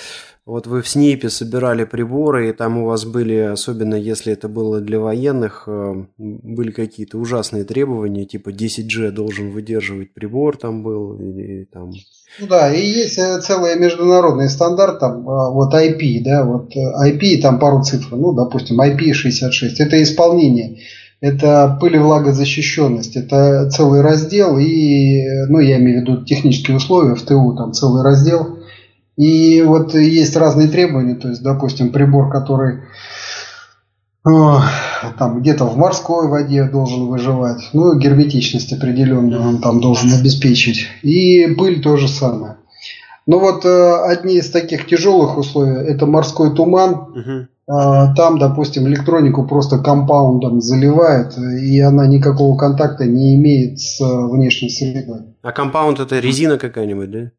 [0.46, 4.80] вот вы в СНИПе собирали приборы, и там у вас были, особенно если это было
[4.80, 11.64] для военных, э, были какие-то ужасные требования, типа 10G должен выдерживать прибор там был, или
[11.70, 11.92] там...
[12.40, 17.10] Ну да, и есть э, целый международный стандарт, там, а, вот IP, да, вот э,
[17.10, 20.78] IP, там пару цифр, ну, допустим, IP66, это исполнение
[21.20, 23.16] это пыль и влагозащищенность.
[23.16, 28.02] Это целый раздел, и, ну, я имею в виду технические условия в ТУ, там целый
[28.02, 28.58] раздел.
[29.16, 32.82] И вот есть разные требования, то есть, допустим, прибор, который
[34.24, 40.86] там где-то в морской воде должен выживать, ну, герметичность определенную он там должен обеспечить.
[41.02, 42.56] И пыль то же самое.
[43.26, 46.92] Ну вот э, одни из таких тяжелых условий это морской туман.
[46.94, 47.48] Угу.
[47.70, 54.70] А, там, допустим, электронику просто компаундом заливает, и она никакого контакта не имеет с внешней
[54.70, 55.34] средой.
[55.42, 57.30] А компаунд это резина какая-нибудь, да?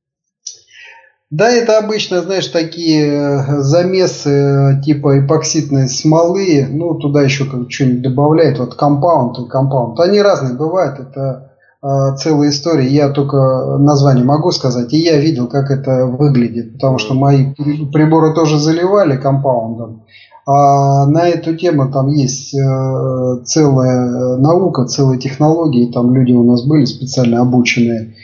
[1.32, 8.02] Да, это обычно, знаешь, такие э, замесы э, типа эпоксидной смолы, ну, туда еще что-нибудь
[8.02, 10.00] добавляют, вот компаунд и компаунд.
[10.00, 11.49] Они разные бывают, это э,
[11.82, 17.14] целая история, я только название могу сказать, и я видел, как это выглядит, потому что
[17.14, 17.54] мои
[17.94, 20.04] приборы тоже заливали компаундом.
[20.52, 26.66] А на эту тему там есть э, целая наука, целые технологии, там люди у нас
[26.66, 28.16] были специально обученные.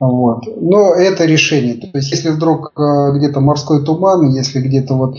[0.00, 0.44] Вот.
[0.60, 1.74] Но это решение.
[1.74, 5.16] То есть, если вдруг э, где-то морской туман, если где-то вот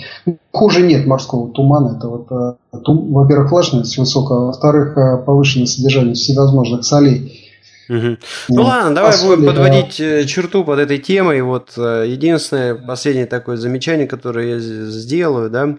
[0.52, 5.68] хуже нет морского тумана, это вот, э, тум, во-первых, влажность высокая, а во-вторых, э, повышенное
[5.68, 7.45] содержание всевозможных солей.
[7.90, 8.18] Угу.
[8.50, 9.36] Ну ладно, давай Особенно...
[9.36, 11.42] будем подводить э, черту под этой темой.
[11.42, 15.78] Вот э, единственное, последнее такое замечание, которое я сделаю, да,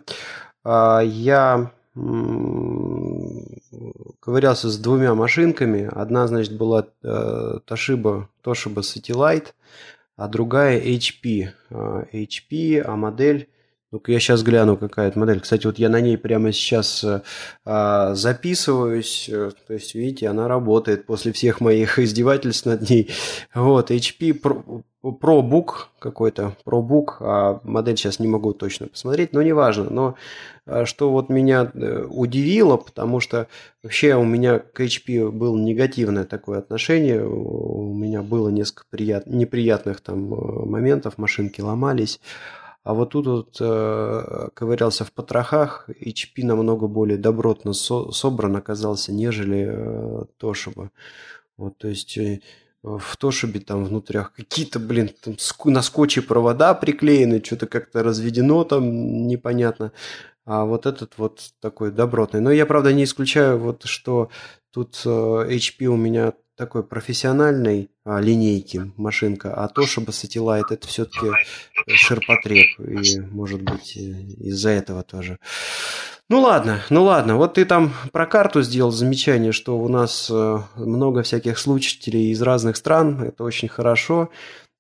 [0.65, 1.71] а, я
[4.21, 5.89] ковырялся с двумя машинками.
[5.91, 9.55] Одна, значит, была э, Toshiba, Toshiba Satellite,
[10.17, 11.51] а другая HP.
[11.71, 13.49] HP, а модель...
[13.97, 15.41] Ну-ка, я сейчас гляну, какая это модель.
[15.41, 17.23] Кстати, вот я на ней прямо сейчас э,
[17.65, 19.27] а, записываюсь.
[19.33, 23.11] Э, то есть, видите, она работает после всех моих издевательств над ней.
[23.55, 29.87] Вот, HP Pro, ProBook какой-то, ProBook, а модель сейчас не могу точно посмотреть, но неважно.
[29.89, 30.15] Но
[30.67, 33.49] а, что вот меня э, удивило, потому что
[33.83, 39.27] вообще у меня к HP было негативное такое отношение, у меня было несколько прият...
[39.27, 42.21] неприятных там э, моментов, машинки ломались,
[42.87, 49.13] а вот тут вот э, ковырялся в потрохах, HP намного более добротно со- собран оказался,
[49.13, 50.91] нежели э, Toshiba.
[51.57, 52.41] Вот, то есть э,
[52.85, 59.27] в Тошибе там внутрях какие-то, блин, там на скотче провода приклеены, что-то как-то разведено там
[59.27, 59.91] непонятно
[60.45, 62.41] а вот этот вот такой добротный.
[62.41, 64.31] Но я, правда, не исключаю, вот, что
[64.71, 70.89] тут э, HP у меня такой профессиональной а, линейки машинка, а то, чтобы Satellite, это
[70.89, 71.27] все-таки
[71.89, 75.39] ширпотреб, и, может быть, из-за этого тоже.
[76.29, 80.59] Ну ладно, ну ладно, вот ты там про карту сделал замечание, что у нас э,
[80.75, 84.31] много всяких слушателей из разных стран, это очень хорошо.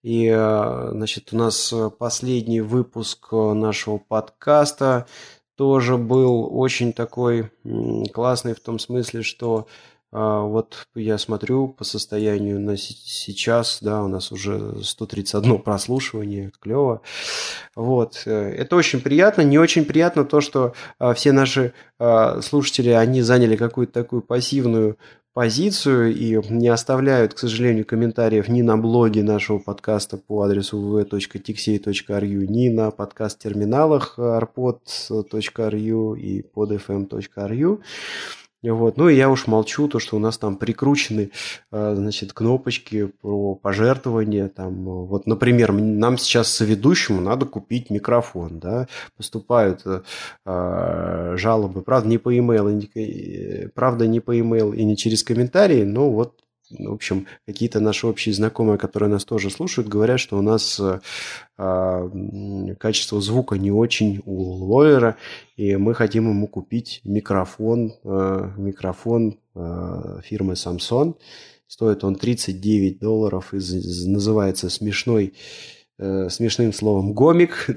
[0.03, 5.07] И, значит, у нас последний выпуск нашего подкаста
[5.57, 7.51] тоже был очень такой
[8.12, 9.67] классный в том смысле, что
[10.17, 17.03] вот я смотрю по состоянию на сейчас, да, у нас уже 131 прослушивание, клево.
[17.75, 19.43] Вот, э, это очень приятно.
[19.43, 24.97] Не очень приятно то, что а, все наши а, слушатели, они заняли какую-то такую пассивную
[25.35, 32.47] позицию и не оставляют, к сожалению, комментариев ни на блоге нашего подкаста по адресу www.tixey.ru,
[32.47, 37.83] ни на подкаст-терминалах arpod.ru и podfm.ru.
[38.71, 38.97] Вот.
[38.97, 41.31] Ну и я уж молчу, то, что у нас там прикручены,
[41.73, 44.49] э, значит, кнопочки про пожертвования.
[44.49, 50.03] Там, вот, например, нам сейчас соведущему надо купить микрофон, да, поступают э,
[50.45, 55.85] э жалобы, правда, не по e-mail, э, правда, не по e-mail и не через комментарии,
[55.85, 60.43] но вот в общем, какие-то наши общие знакомые, которые нас тоже слушают, говорят, что у
[60.43, 65.17] нас э, качество звука не очень у ловера,
[65.57, 71.15] и мы хотим ему купить микрофон, э, микрофон э, фирмы Samsung.
[71.69, 73.57] Стоит он 39 долларов, и
[74.07, 75.35] называется смешной
[75.99, 77.67] э, смешным словом гомик.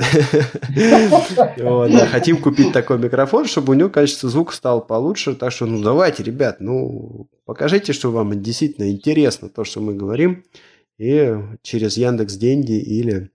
[2.12, 5.36] Хотим купить такой микрофон, чтобы у него качество звука стало получше.
[5.36, 10.44] Так что, ну, давайте, ребят, ну, покажите, что вам действительно интересно то, что мы говорим.
[10.98, 13.32] И через Яндекс Деньги или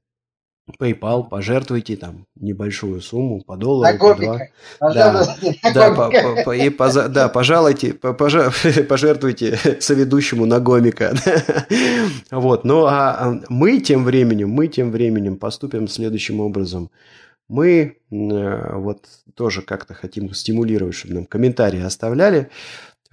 [0.80, 4.40] PayPal, пожертвуйте там небольшую сумму по доллару, по два.
[4.80, 5.36] Да,
[5.74, 8.50] да, по, по, по, и поза, да, пожалуйте, по, пожа,
[8.88, 11.14] пожертвуйте соведущему на гомика.
[12.30, 16.90] вот, ну а, а мы тем временем, мы тем временем поступим следующим образом.
[17.48, 22.48] Мы э, вот тоже как-то хотим стимулировать, чтобы нам комментарии оставляли.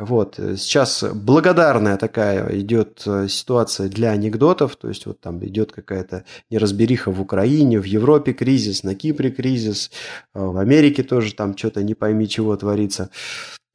[0.01, 0.39] Вот.
[0.39, 6.25] Э, сейчас благодарная такая идет э, ситуация для анекдотов, то есть вот там идет какая-то
[6.49, 9.91] неразбериха в Украине, в Европе кризис, на Кипре кризис,
[10.33, 13.11] э, в Америке тоже там что-то не пойми чего творится.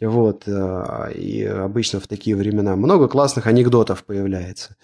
[0.00, 0.46] Вот.
[1.14, 4.76] И обычно в такие времена много классных анекдотов появляется.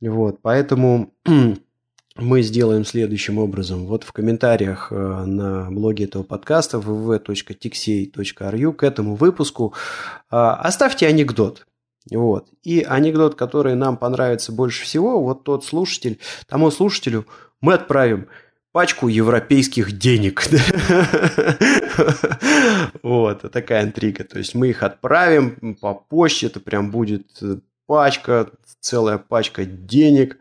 [0.00, 0.42] Вот.
[0.42, 1.14] Поэтому
[2.16, 3.86] мы сделаем следующим образом.
[3.86, 9.74] Вот в комментариях э, на блоге этого подкаста www.tixey.ru к этому выпуску
[10.30, 11.66] э, оставьте анекдот.
[12.10, 12.48] Вот.
[12.62, 17.26] И анекдот, который нам понравится больше всего, вот тот слушатель, тому слушателю
[17.60, 18.28] мы отправим
[18.72, 20.42] пачку европейских денег.
[23.02, 24.24] Вот, такая интрига.
[24.24, 27.26] То есть мы их отправим по почте, это прям будет
[27.86, 28.48] пачка,
[28.80, 30.38] целая пачка денег.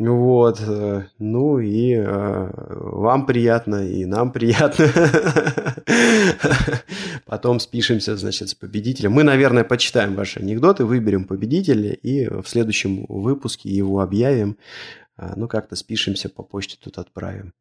[0.00, 4.86] Вот, э, ну и э, вам приятно, и нам приятно.
[7.26, 9.12] Потом спишемся, значит, с победителем.
[9.12, 14.56] Мы, наверное, почитаем ваши анекдоты, выберем победителя и в следующем выпуске его объявим.
[15.18, 17.52] А, ну, как-то спишемся, по почте тут отправим.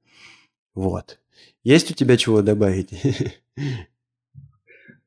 [0.73, 1.19] Вот.
[1.65, 2.89] Есть у тебя чего добавить?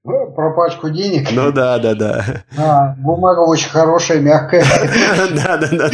[0.04, 1.28] Ну, про пачку денег.
[1.30, 2.44] Ну да, да, да.
[2.58, 4.64] А, бумага очень хорошая, мягкая.
[5.36, 5.90] Да, да, да.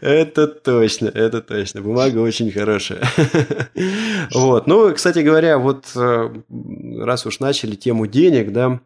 [0.00, 1.80] Это точно, это точно.
[1.80, 3.02] Бумага очень хорошая.
[4.34, 4.66] Вот.
[4.66, 6.28] Ну, кстати говоря, вот э,
[7.04, 8.80] раз уж начали тему денег, да,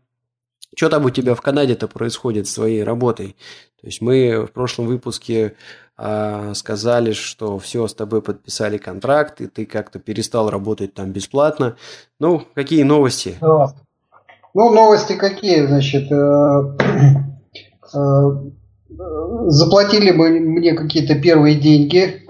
[0.76, 3.36] что там у тебя в Канаде-то происходит с твоей работой?
[3.80, 5.54] То есть мы в прошлом выпуске
[6.54, 11.76] сказали, что все, с тобой подписали контракт, и ты как-то перестал работать там бесплатно.
[12.18, 13.36] Ну, какие новости?
[14.54, 16.76] Ну, новости какие, значит, э,
[17.94, 18.30] э,
[19.46, 22.26] заплатили мне какие-то первые деньги,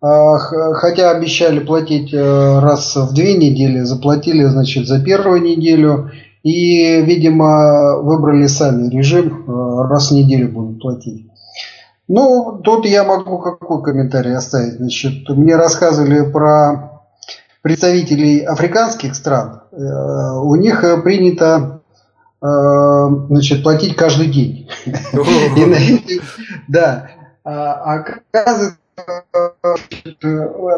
[0.00, 6.10] а, хотя обещали платить э, раз в две недели, заплатили, значит, за первую неделю,
[6.42, 9.44] и, видимо, выбрали сами режим,
[9.90, 11.26] раз в неделю будут платить.
[12.08, 14.74] Ну, тут я могу какой комментарий оставить.
[14.74, 17.02] Значит, мне рассказывали про
[17.62, 19.62] представителей африканских стран.
[19.72, 21.82] Э, у них принято
[22.40, 22.46] э,
[23.28, 24.68] значит, платить каждый день.
[26.68, 27.10] Да.
[27.44, 28.00] А
[28.32, 28.78] оказывается,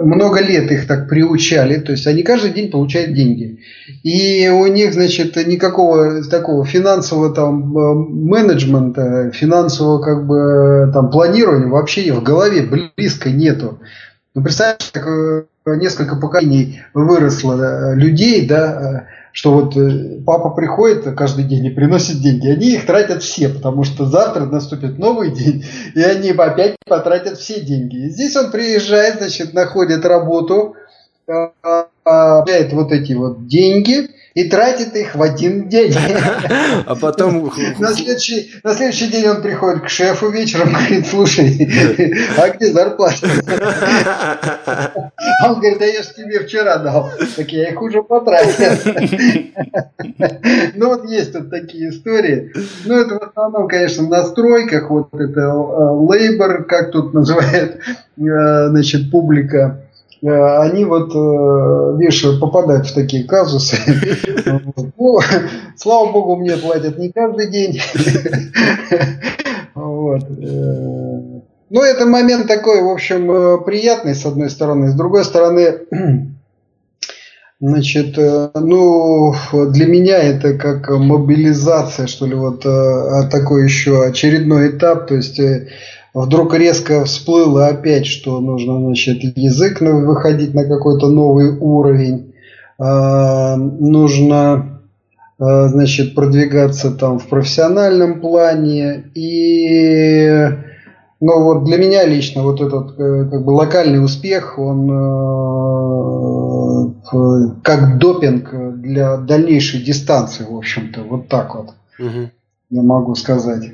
[0.00, 3.60] много лет их так приучали, то есть они каждый день получают деньги.
[4.02, 11.68] И у них, значит, никакого такого финансового там э, менеджмента, финансового как бы там планирования
[11.68, 12.62] вообще в голове
[12.96, 13.80] близко нету.
[14.34, 15.44] Ну, представьте, как э,
[15.76, 22.20] несколько поколений выросло э, людей, да, что вот э, папа приходит каждый день и приносит
[22.20, 25.64] деньги, они их тратят все, потому что завтра наступит новый день,
[25.94, 28.06] и они опять потратят все деньги.
[28.06, 30.74] И здесь он приезжает, значит, находит работу,
[31.28, 35.92] получает вот эти вот деньги и тратит их в один день.
[36.86, 37.52] А потом...
[37.78, 41.68] На следующий, на следующий день он приходит к шефу вечером, говорит, слушай,
[42.36, 43.26] а где зарплата?
[45.44, 47.10] Он говорит, да я же тебе вчера дал.
[47.36, 48.94] Так я их уже потратил.
[50.76, 52.52] Ну вот есть тут такие истории.
[52.84, 57.78] Ну это в основном, конечно, на стройках, вот это лейбор, как тут называют,
[58.18, 59.87] э, значит, публика Э,
[60.22, 63.76] они вот, э, видишь, попадают в такие казусы.
[65.00, 65.20] Ну,
[65.76, 67.80] слава богу, мне платят не каждый день.
[69.74, 70.22] Вот.
[70.24, 71.40] Э,
[71.70, 74.90] ну, это момент такой, в общем, приятный, с одной стороны.
[74.90, 75.82] С другой стороны,
[77.60, 85.06] значит, ну, для меня это как мобилизация, что ли, вот такой еще очередной этап.
[85.06, 85.40] То есть
[86.22, 92.34] вдруг резко всплыло опять, что нужно значит, язык выходить на какой-то новый уровень,
[92.78, 94.80] э, нужно
[95.38, 99.10] э, значит, продвигаться там в профессиональном плане.
[99.14, 100.48] И
[101.20, 104.88] ну, вот для меня лично вот этот э, как бы локальный успех, он
[107.62, 112.30] как допинг для дальнейшей дистанции, в общем-то, вот так вот угу.
[112.70, 113.72] я могу сказать.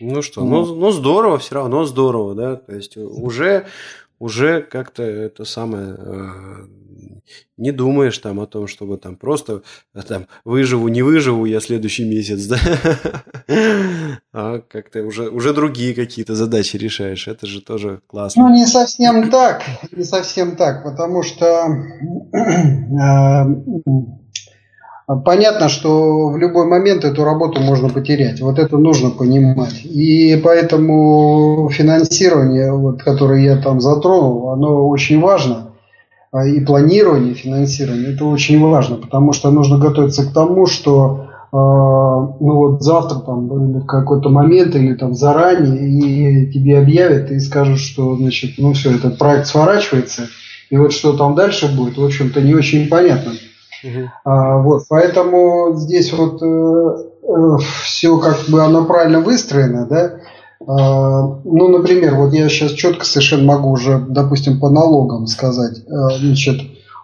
[0.00, 2.56] Ну что, ну, ну здорово, все равно здорово, да.
[2.56, 3.66] То есть уже,
[4.18, 6.66] уже как-то это самое э,
[7.56, 9.62] не думаешь там о том, чтобы там просто
[9.94, 12.58] э, там выживу, не выживу я следующий месяц, да,
[14.32, 18.44] а как-то уже, уже другие какие-то задачи решаешь, это же тоже классно.
[18.44, 21.46] Ну, не совсем так, не совсем так, потому что
[22.32, 22.58] э,
[25.24, 28.42] Понятно, что в любой момент эту работу можно потерять.
[28.42, 29.82] Вот это нужно понимать.
[29.84, 35.68] И поэтому финансирование, вот, которое я там затронул, оно очень важно.
[36.30, 41.56] А, и планирование финансирования, это очень важно, потому что нужно готовиться к тому, что э,
[41.56, 47.78] ну вот завтра там в какой-то момент или там заранее и тебе объявят и скажут,
[47.78, 50.28] что значит, ну все, этот проект сворачивается,
[50.68, 53.32] и вот что там дальше будет, в общем-то, не очень понятно.
[54.24, 56.46] А, вот, поэтому здесь вот э,
[57.22, 60.20] э, все как бы оно правильно выстроено, да.
[60.66, 66.10] А, ну, например, вот я сейчас четко совершенно могу уже, допустим, по налогам сказать, а,
[66.18, 66.60] значит,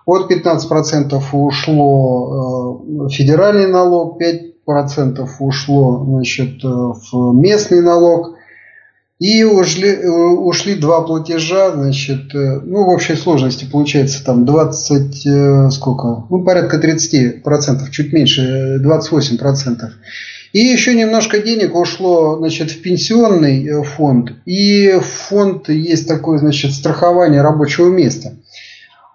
[0.06, 8.33] от 15% ушло э, федеральный налог, 5% ушло значит, в местный налог,
[9.20, 15.70] и ушли, ушли два платежа, значит, э, ну, в общей сложности получается там 20, э,
[15.70, 19.92] сколько, ну, порядка 30 процентов, чуть меньше, 28 процентов.
[20.52, 24.32] И еще немножко денег ушло, значит, в пенсионный э, фонд.
[24.46, 28.32] И фонд есть такое, значит, страхование рабочего места.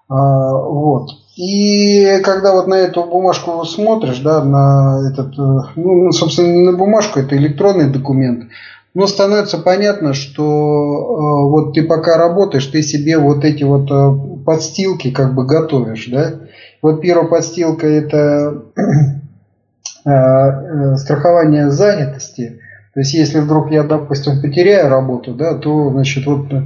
[0.08, 1.12] А, вот.
[1.36, 5.38] И когда вот на эту бумажку смотришь, да, на этот,
[5.76, 8.50] ну, собственно, на бумажку, это электронный документ,
[8.94, 14.44] но становится понятно, что э, вот ты пока работаешь, ты себе вот эти вот э,
[14.46, 16.34] подстилки как бы готовишь, да.
[16.82, 18.64] Вот первая подстилка это
[20.06, 22.60] э, э, страхование занятости.
[22.94, 26.66] То есть, если вдруг я, допустим, потеряю работу, да, то, значит, вот э,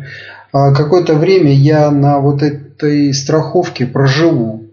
[0.51, 4.63] какое-то время я на вот этой страховке проживу.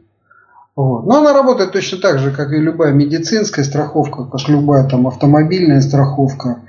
[0.77, 1.05] Вот.
[1.05, 5.81] Но она работает точно так же, как и любая медицинская страховка, как любая там автомобильная
[5.81, 6.61] страховка.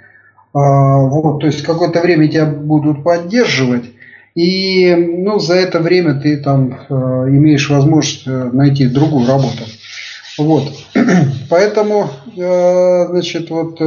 [0.54, 3.86] А, вот, то есть какое-то время тебя будут поддерживать,
[4.36, 9.64] и ну, за это время ты там э, имеешь возможность э, найти другую работу.
[10.38, 10.72] Вот.
[11.50, 13.80] Поэтому, э, значит, вот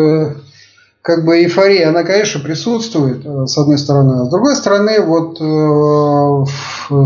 [1.00, 4.22] как бы эйфория, она, конечно, присутствует, с одной стороны.
[4.22, 5.36] А с другой стороны, вот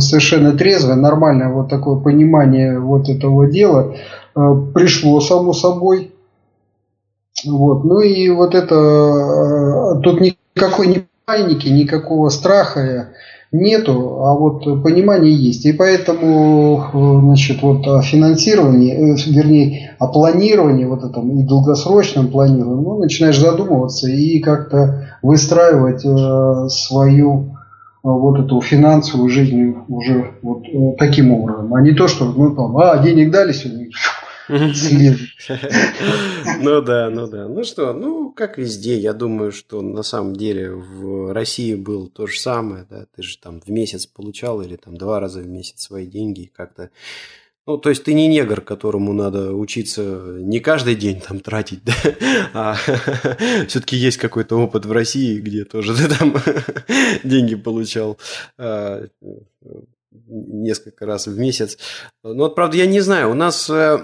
[0.00, 3.96] совершенно трезвое, нормальное вот такое понимание вот этого дела
[4.34, 6.12] пришло само собой.
[7.46, 7.84] Вот.
[7.84, 13.08] Ну и вот это, э, тут никакой ни паники, никакого страха
[13.52, 15.64] нету, а вот понимание есть.
[15.66, 22.28] И поэтому, э, значит, вот о финансировании, э, вернее, о планировании, вот этом и долгосрочном
[22.28, 26.02] планировании, ну, начинаешь задумываться и как-то выстраивать
[26.70, 27.54] свою
[28.02, 30.62] вот эту финансовую жизнь уже вот
[30.98, 33.88] таким образом, а не то, что ну там, а денег дали сегодня,
[36.60, 37.48] Ну да, ну да.
[37.48, 42.26] Ну что, ну как везде, я думаю, что на самом деле в России было то
[42.26, 45.82] же самое, да, ты же там в месяц получал или там два раза в месяц
[45.82, 46.90] свои деньги как-то
[47.68, 51.92] ну, то есть ты не негр, которому надо учиться не каждый день там тратить, да,
[52.54, 52.74] а
[53.68, 56.34] все-таки есть какой-то опыт в России, где тоже ты там
[57.24, 58.16] деньги получал
[58.56, 59.04] а,
[60.28, 61.76] несколько раз в месяц.
[62.22, 63.98] Но вот, правда, я не знаю, у нас э,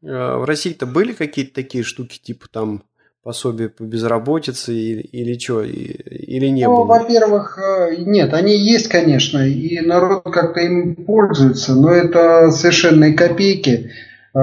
[0.00, 2.82] в России-то были какие-то такие штуки, типа там
[3.22, 6.98] пособие по безработице или, или что, или не ну, было?
[6.98, 7.58] Во-первых,
[7.98, 13.90] нет, они есть, конечно, и народ как-то им пользуется, но это совершенные копейки.
[14.34, 14.38] Э,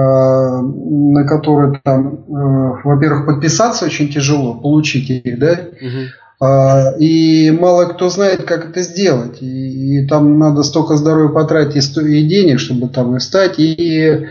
[0.62, 7.00] на которые там, э, во-первых, подписаться очень тяжело, получить их, да, угу.
[7.00, 9.42] и мало кто знает, как это сделать.
[9.42, 13.58] И, и там надо столько здоровья потратить и денег, чтобы там и встать.
[13.58, 14.28] И,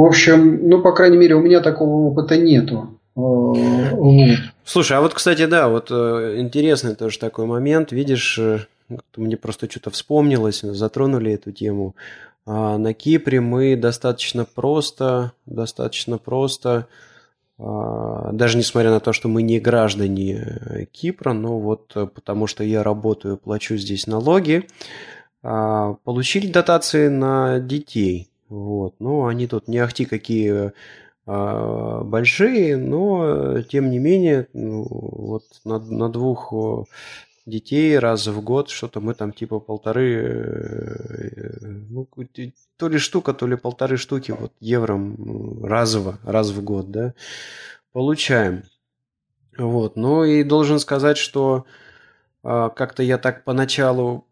[0.00, 2.98] в общем, ну, по крайней мере, у меня такого опыта нету.
[4.64, 7.92] Слушай, а вот, кстати, да, вот интересный тоже такой момент.
[7.92, 8.38] Видишь,
[9.16, 11.94] мне просто что-то вспомнилось, затронули эту тему.
[12.46, 16.86] А на Кипре мы достаточно просто, достаточно просто,
[17.58, 22.46] а, даже несмотря на то, что мы не граждане э, Кипра, но вот э, потому
[22.46, 24.66] что я работаю, плачу здесь налоги,
[25.42, 28.29] а, получили дотации на детей.
[28.50, 28.96] Вот.
[28.98, 30.72] Ну, они тут не ахти какие
[31.26, 36.52] большие, но тем не менее, ну, вот на, на двух
[37.46, 42.08] детей раз в год, что-то мы там типа полторы, э, ну,
[42.76, 44.98] то ли штука, то ли полторы штуки вот евро
[45.62, 47.14] разово, раз в год, да,
[47.92, 48.62] получаем.
[49.58, 51.66] Вот, ну и должен сказать, что
[52.42, 54.26] а, как-то я так поначалу,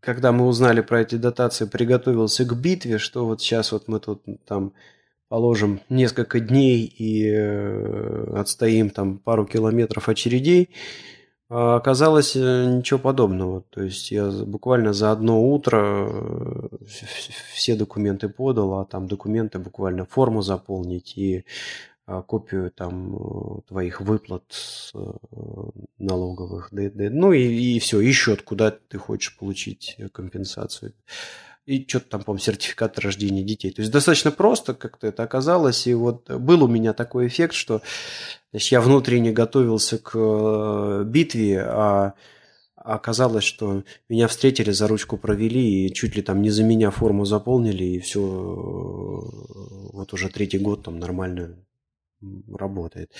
[0.00, 4.22] когда мы узнали про эти дотации, приготовился к битве, что вот сейчас вот мы тут
[4.46, 4.72] там
[5.28, 10.70] положим несколько дней и э, отстоим там пару километров очередей,
[11.50, 13.62] а оказалось э, ничего подобного.
[13.70, 16.68] То есть я буквально за одно утро э,
[17.54, 21.44] все документы подал, а там документы буквально форму заполнить и
[22.26, 24.44] копию там э, твоих выплат
[25.98, 27.42] налоговых, ну и,
[27.76, 30.94] и все, и счет, куда ты хочешь получить компенсацию
[31.68, 33.70] и что-то там, по-моему, сертификат рождения детей.
[33.70, 35.86] То есть достаточно просто как-то это оказалось.
[35.86, 37.82] И вот был у меня такой эффект, что
[38.52, 42.14] значит, я внутренне готовился к э, битве, а
[42.74, 47.26] оказалось, что меня встретили, за ручку провели, и чуть ли там не за меня форму
[47.26, 48.24] заполнили, и все э,
[49.92, 51.58] вот уже третий год там нормально
[52.52, 53.10] работает.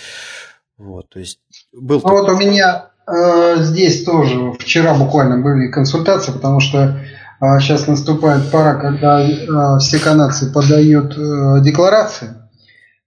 [0.77, 1.41] Вот, то есть
[1.73, 2.01] был.
[2.05, 7.01] Ну, вот у меня э, здесь тоже вчера буквально были консультации, потому что
[7.41, 12.31] Сейчас а наступает пора, когда а, все канадцы подают э, декларации.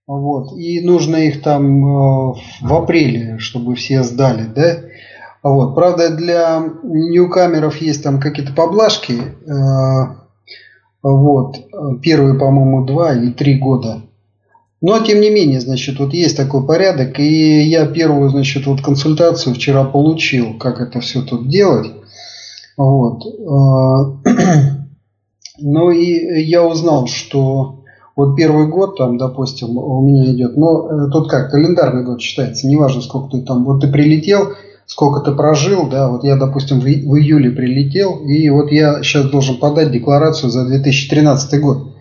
[0.07, 4.77] Вот, и нужно их там э, в апреле, чтобы все сдали, да?
[5.43, 9.21] Вот, правда, для ньюкамеров есть там какие-то поблажки.
[9.21, 10.15] Э,
[11.03, 11.57] вот,
[12.01, 14.01] первые, по-моему, два или три года.
[14.81, 17.19] Но, тем не менее, значит, вот есть такой порядок.
[17.19, 21.91] И я первую, значит, вот консультацию вчера получил, как это все тут делать.
[22.77, 23.23] Вот.
[23.47, 24.17] А,
[25.59, 27.83] ну и я узнал, что
[28.15, 32.67] вот первый год, там, допустим, у меня идет, но э, тут как, календарный год считается,
[32.67, 34.49] неважно, сколько ты там, вот ты прилетел,
[34.85, 39.29] сколько ты прожил, да, вот я, допустим, в, в июле прилетел, и вот я сейчас
[39.29, 41.95] должен подать декларацию за 2013 год.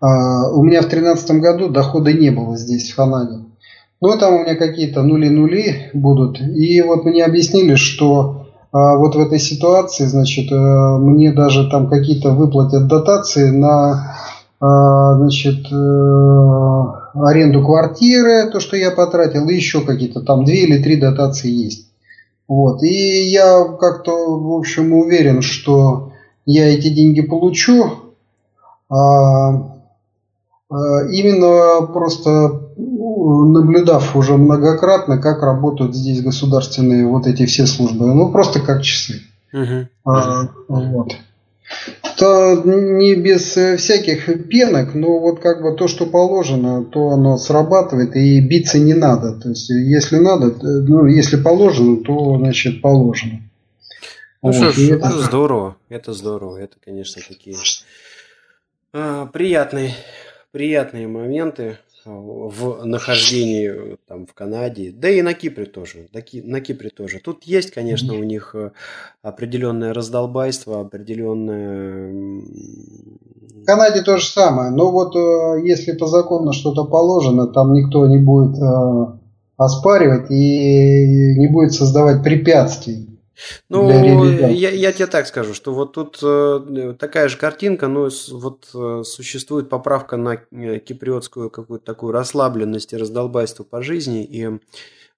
[0.00, 3.44] А, у меня в 2013 году дохода не было здесь, в Канаде.
[4.00, 6.40] Ну, там у меня какие-то нули-нули будут.
[6.40, 8.40] И вот мне объяснили, что
[8.72, 14.16] а вот в этой ситуации, значит, э, мне даже там какие-то выплатят дотации на,
[14.60, 16.84] а, значит, э,
[17.14, 21.88] аренду квартиры, то, что я потратил, и еще какие-то там две или три дотации есть.
[22.46, 22.82] Вот.
[22.84, 26.12] И я как-то, в общем, уверен, что
[26.46, 27.90] я эти деньги получу.
[30.70, 38.06] Именно просто наблюдав уже многократно, как работают здесь государственные вот эти все службы.
[38.06, 39.22] Ну, просто как часы.
[40.04, 41.16] А, вот.
[42.16, 48.16] То не без всяких пенок, но вот как бы то, что положено, то оно срабатывает,
[48.16, 49.40] и биться не надо.
[49.40, 53.40] То есть, если надо, ну, если положено, то, значит, положено.
[54.42, 54.54] Ну вот.
[54.54, 57.56] что ж, это здорово, это здорово, это, конечно, такие
[58.92, 59.94] а, приятные,
[60.52, 67.20] приятные моменты в нахождении там в Канаде, да и на Кипре тоже, на Кипре тоже.
[67.22, 68.70] Тут есть, конечно, у них э,
[69.22, 72.10] определенное раздолбайство, определенное...
[72.10, 78.06] В Канаде то же самое, но вот э, если по закону что-то положено, там никто
[78.06, 79.06] не будет э,
[79.58, 83.09] оспаривать и не будет создавать препятствий.
[83.68, 88.68] Ну, я, я тебе так скажу, что вот тут э, такая же картинка, но вот
[88.74, 94.48] э, существует поправка на э, киприотскую какую-то такую расслабленность и раздолбайство по жизни, и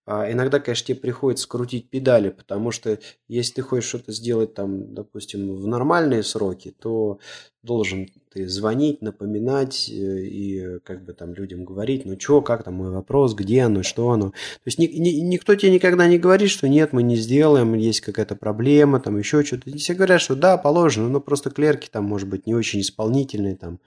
[0.05, 2.99] а иногда, конечно, тебе приходится крутить педали, потому что
[3.29, 7.21] если ты хочешь что-то сделать там, допустим, в нормальные сроки, то
[7.63, 12.75] должен ты звонить, напоминать э, и как бы там людям говорить, ну что, как там
[12.75, 14.31] мой вопрос, где оно, что оно.
[14.31, 18.01] То есть ни, ни, никто тебе никогда не говорит, что нет, мы не сделаем, есть
[18.01, 19.77] какая-то проблема, там еще что-то.
[19.77, 23.81] Все говорят, что да, положено, но просто клерки там, может быть, не очень исполнительные, там,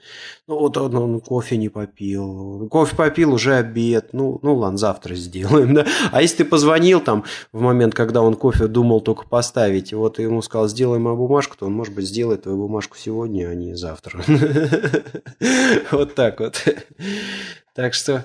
[0.46, 5.14] ну вот он, он кофе не попил, кофе попил, уже обед, ну, ну ладно, завтра
[5.14, 5.86] сделаем, да.
[6.12, 10.18] А если ты позвонил там в момент, когда он кофе думал только поставить, и вот
[10.18, 13.74] ему сказал, сделай мою бумажку, то он, может быть, сделает твою бумажку сегодня, а не
[13.74, 14.22] завтра.
[15.90, 16.64] Вот так вот.
[17.74, 18.24] Так что,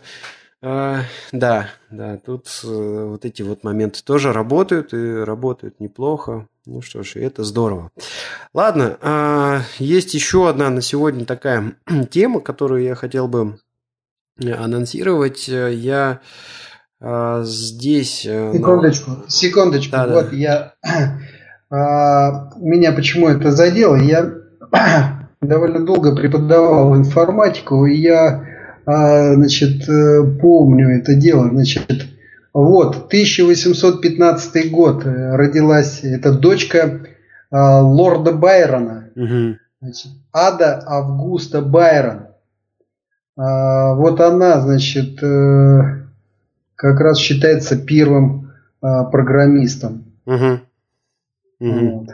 [0.63, 1.01] а,
[1.31, 6.47] да, да, тут э, вот эти вот моменты тоже работают и работают неплохо.
[6.67, 7.91] Ну что ж, это здорово.
[8.53, 11.73] Ладно, а, есть еще одна на сегодня такая
[12.11, 13.57] тема, которую я хотел бы
[14.39, 15.47] анонсировать.
[15.47, 16.21] Я
[17.43, 18.25] здесь...
[18.27, 19.91] Э, секундочку, секундочку.
[19.91, 20.35] Да, вот да.
[20.35, 20.73] я...
[22.57, 23.95] Меня почему это задело?
[23.95, 24.31] Я
[25.41, 28.45] довольно долго преподавал информатику, и я,
[28.85, 31.49] а, значит, э, помню это дело.
[31.49, 32.07] Значит,
[32.53, 37.07] вот, 1815 год э, родилась эта дочка
[37.49, 39.09] а, лорда Байрона.
[39.15, 39.57] Угу.
[39.81, 42.27] Значит, Ада Августа Байрон.
[43.35, 46.05] А, вот она, значит, э,
[46.75, 50.05] как раз считается первым программистом.
[50.25, 50.59] Угу.
[51.59, 51.99] Угу.
[51.99, 52.09] Вот.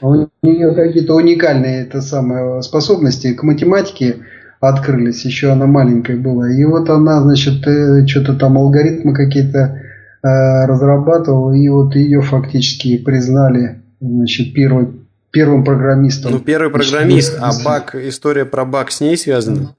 [0.00, 4.16] А у нее какие-то уникальные это самые способности к математике
[4.60, 6.50] открылись, еще она маленькая была.
[6.50, 9.80] И вот она, значит, э, что-то там алгоритмы какие-то
[10.22, 14.88] э, разрабатывала, и вот ее фактически признали, значит, первой,
[15.32, 16.32] первым программистом.
[16.32, 19.74] Ну, первый программист, а баг, история про баг с ней связана?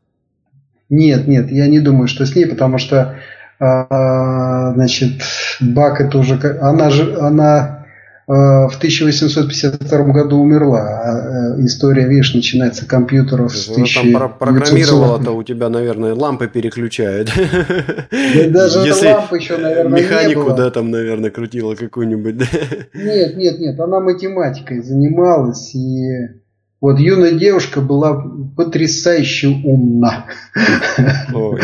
[0.89, 3.15] Нет, нет, я не думаю, что с ней, потому что,
[3.61, 5.21] э, значит,
[5.61, 7.82] баг это уже, она же, она
[8.26, 10.80] в 1852 году умерла.
[10.80, 17.32] А э, история, видишь, начинается компьютеров с ну, Там программировала-то у тебя, наверное, лампы переключают.
[18.09, 22.36] Да даже Если лампы еще, наверное, Механику, не да, там, наверное, крутила какую-нибудь.
[22.93, 25.76] Нет, нет, нет, она математикой занималась.
[25.76, 26.03] И
[26.80, 28.24] вот юная девушка была
[28.55, 30.26] потрясающе умна.
[31.34, 31.61] Ой.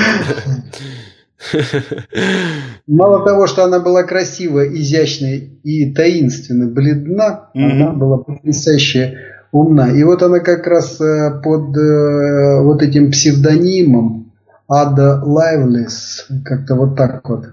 [2.87, 7.71] Мало того, что она была красивая, изящная и таинственно бледна, mm-hmm.
[7.71, 9.17] она была потрясающе
[9.51, 9.91] умна.
[9.91, 14.31] И вот она как раз э, под э, вот этим псевдонимом
[14.67, 17.45] Ада Лайвлес, как-то вот так вот.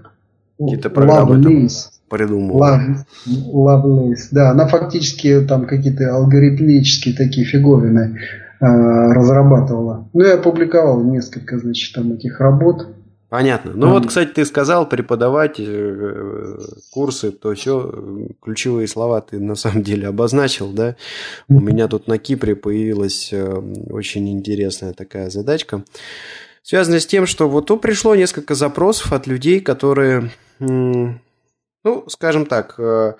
[0.59, 1.89] Какие-то программы Lovelace.
[2.09, 2.81] придумала.
[3.25, 8.19] Лавлейс, да, она фактически там какие-то алгоритмические такие фиговины
[8.59, 10.07] э, разрабатывала.
[10.13, 12.87] Ну, я опубликовал несколько, значит, там этих работ.
[13.29, 13.73] Понятно.
[13.75, 16.59] Ну вот, кстати, ты сказал преподавать э,
[16.91, 20.95] курсы, то все, ключевые слова ты на самом деле обозначил, да?
[21.49, 23.45] У меня тут на Кипре появилась э,
[23.89, 25.83] очень интересная такая задачка,
[26.63, 31.19] связанная с тем, что вот то пришло несколько запросов от людей, которые, ну,
[32.07, 33.15] скажем так, э,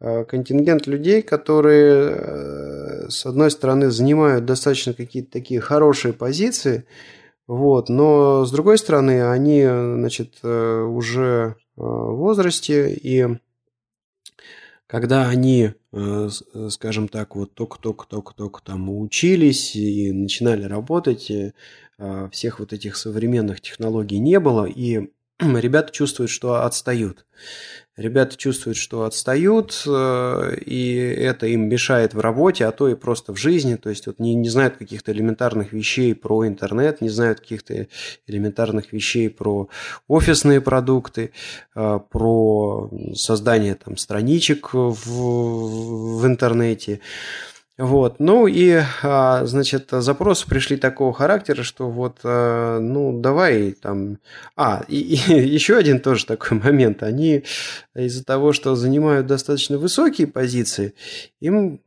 [0.00, 6.86] контингент людей, которые, с одной стороны, занимают достаточно какие-то такие хорошие позиции,
[7.50, 7.88] вот.
[7.88, 13.26] Но, с другой стороны, они, значит, э, уже э, в возрасте, и
[14.86, 16.28] когда они, э,
[16.68, 21.32] скажем так, вот только-только-только-только там учились и начинали работать,
[22.30, 25.10] всех вот этих современных технологий не было, и
[25.40, 27.24] ребята чувствуют, что отстают.
[27.96, 33.34] Ребята чувствуют, что отстают, э, и это им мешает в работе, а то и просто
[33.34, 33.74] в жизни.
[33.74, 37.88] То есть вот не, не знают каких-то элементарных вещей про интернет, не знают каких-то
[38.26, 39.68] элементарных вещей про
[40.08, 41.32] офисные продукты,
[41.74, 47.00] э, про создание там страничек в, в интернете.
[47.80, 54.18] Вот, ну и, а, значит, запросы пришли такого характера, что вот, а, ну, давай там...
[54.54, 55.14] А, и, и
[55.48, 57.02] еще один тоже такой момент.
[57.02, 57.44] Они
[57.94, 60.92] из-за того, что занимают достаточно высокие позиции,
[61.40, 61.80] им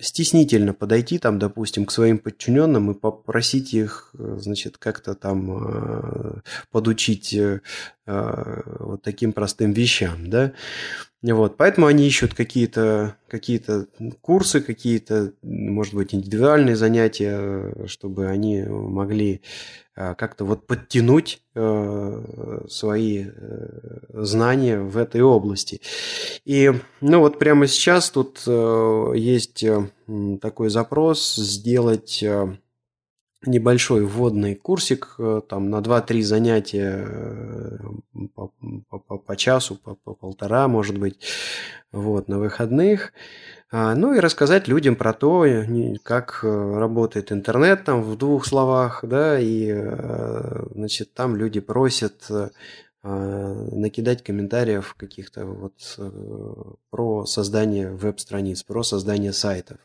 [0.00, 6.40] стеснительно подойти там, допустим, к своим подчиненным и попросить их, значит, как-то там а,
[6.70, 7.34] подучить
[8.04, 10.52] вот таким простым вещам, да.
[11.20, 13.60] Вот, поэтому они ищут какие-то какие
[14.20, 19.42] курсы, какие-то, может быть, индивидуальные занятия, чтобы они могли
[19.96, 25.80] а, как-то вот подтянуть э, свои э, знания в этой области.
[26.44, 29.64] И, ну, вот прямо сейчас тут э, есть
[30.40, 32.24] такой запрос сделать
[33.46, 37.78] небольшой вводный курсик э, там на 2-3 занятия э,
[38.34, 38.52] по,
[38.88, 41.20] по, по часу, по, по полтора, может быть,
[41.92, 43.12] вот, на выходных.
[43.70, 45.44] А, ну и рассказать людям про то,
[46.02, 49.72] как работает интернет там в двух словах, да, и,
[50.74, 52.30] значит, там люди просят
[53.02, 55.98] накидать комментариев каких-то вот
[56.90, 59.78] про создание веб-страниц, про создание сайтов.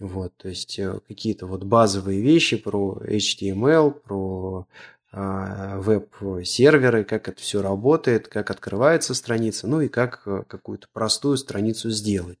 [0.00, 4.66] Вот, то есть э, какие-то вот базовые вещи про HTML, про
[5.12, 11.36] а, веб-серверы, как это все работает, как открывается страница, ну и как э, какую-то простую
[11.36, 12.38] страницу сделать.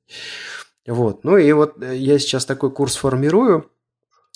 [0.86, 3.70] Вот, ну и вот э, я сейчас такой курс формирую.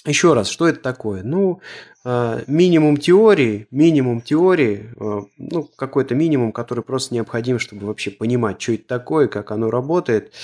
[0.05, 1.23] Еще раз, что это такое?
[1.23, 1.63] Ну,
[2.05, 4.91] минимум теории, минимум теории,
[5.39, 10.35] ну, какой-то минимум, который просто необходим, чтобы вообще понимать, что это такое, как оно работает,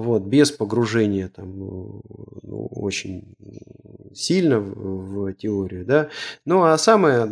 [0.00, 2.02] вот, без погружения там, ну,
[2.70, 3.34] очень
[4.14, 6.08] сильно в, в теорию, да.
[6.44, 7.26] Ну, а самое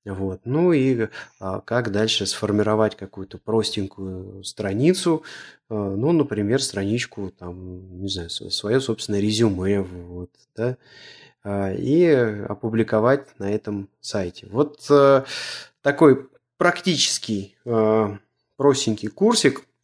[0.06, 0.41] Вот.
[0.46, 1.08] Ну и
[1.39, 5.24] а, как дальше сформировать какую-то простенькую страницу,
[5.68, 10.78] а, ну, например, страничку, там, не знаю, свое собственное резюме, вот, да,
[11.43, 14.46] а, и опубликовать на этом сайте.
[14.52, 15.26] Вот а,
[15.82, 18.20] такой практический а,
[18.58, 19.64] простенький курсик–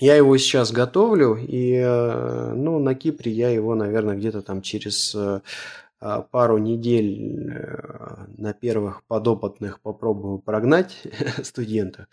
[0.00, 5.14] я его сейчас готовлю, и э, ну, на Кипре я его, наверное, где-то там через
[5.14, 5.40] э,
[6.00, 10.96] а, пару недель э, на первых подопытных попробую прогнать
[11.42, 12.06] студента.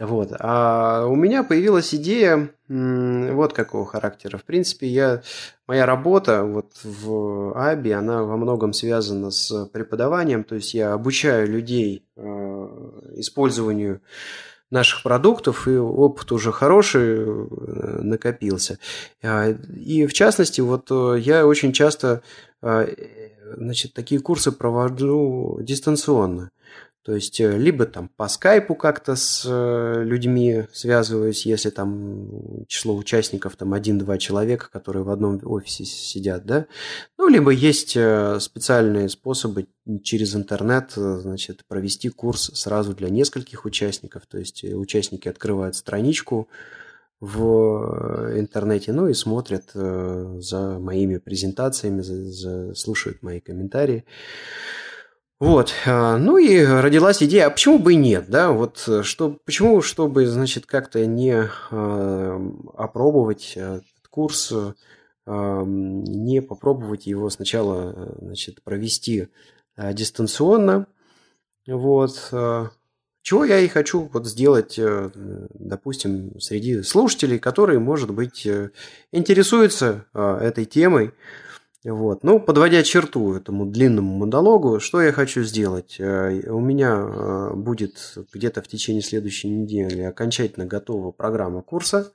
[0.00, 0.32] Вот.
[0.40, 4.38] А у меня появилась идея вот какого характера.
[4.38, 5.22] В принципе, я,
[5.68, 11.48] моя работа вот в АБИ, она во многом связана с преподаванием, то есть я обучаю
[11.48, 12.04] людей
[13.14, 14.00] использованию
[14.72, 18.78] наших продуктов, и опыт уже хороший э, накопился.
[19.22, 22.22] А, и в частности, вот э, я очень часто
[22.62, 22.86] а,
[23.56, 26.50] значит, такие курсы провожу дистанционно.
[27.04, 32.96] То есть, э, либо там по скайпу как-то с э, людьми связываюсь, если там число
[32.96, 36.66] участников там один-два человека, которые в одном офисе сидят, да.
[37.18, 39.66] Ну, либо есть э, специальные способы
[40.04, 44.26] через интернет, значит, провести курс сразу для нескольких участников.
[44.26, 46.48] То есть, участники открывают страничку
[47.20, 54.04] в интернете, ну и смотрят за моими презентациями, за, за, слушают мои комментарии.
[55.42, 59.36] Вот, а, ну и родилась идея, а почему бы и нет, да, вот, э, что,
[59.44, 64.72] почему, чтобы, значит, как-то не э, опробовать этот курс, э,
[65.26, 69.30] не попробовать его сначала, значит, провести
[69.76, 70.86] э, дистанционно,
[71.66, 72.68] вот, э,
[73.22, 75.10] чего я и хочу вот сделать, э,
[75.54, 78.46] допустим, среди слушателей, которые, может быть,
[79.10, 81.12] интересуются этой темой,
[81.84, 82.22] вот.
[82.22, 85.96] Ну, подводя черту этому длинному монологу, что я хочу сделать?
[85.98, 92.12] Э, у меня э, будет где-то в течение следующей недели окончательно готова программа курса.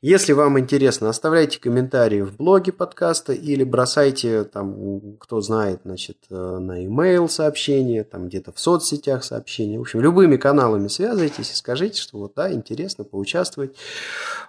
[0.00, 6.34] Если вам интересно, оставляйте комментарии в блоге подкаста или бросайте, там, кто знает, значит, э,
[6.36, 9.76] на email сообщения, там где-то в соцсетях сообщения.
[9.76, 13.74] В общем, любыми каналами связывайтесь и скажите, что вот, да, интересно поучаствовать.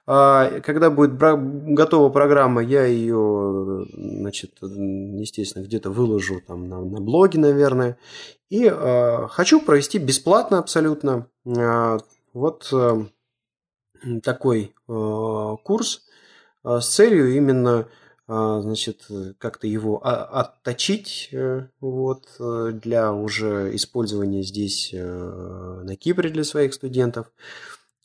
[0.06, 7.40] А, когда будет готова программа, я ее, значит, естественно, где-то выложу там на, на блоге,
[7.40, 7.98] наверное.
[8.52, 11.26] И э, хочу провести бесплатно абсолютно.
[11.44, 11.98] Э,
[12.34, 13.06] вот э,
[14.24, 16.04] такой э, курс
[16.64, 17.88] э, с целью именно
[18.28, 21.34] э, значит, как-то его отточить
[21.80, 27.32] вот, для уже использования здесь на Кипре для своих студентов.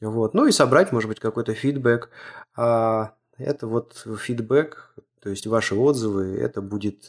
[0.01, 0.35] Вот.
[0.35, 2.11] Ну и собрать, может быть, какой-то фидбэк.
[2.57, 7.09] А это вот фидбэк, то есть ваши отзывы, это будет,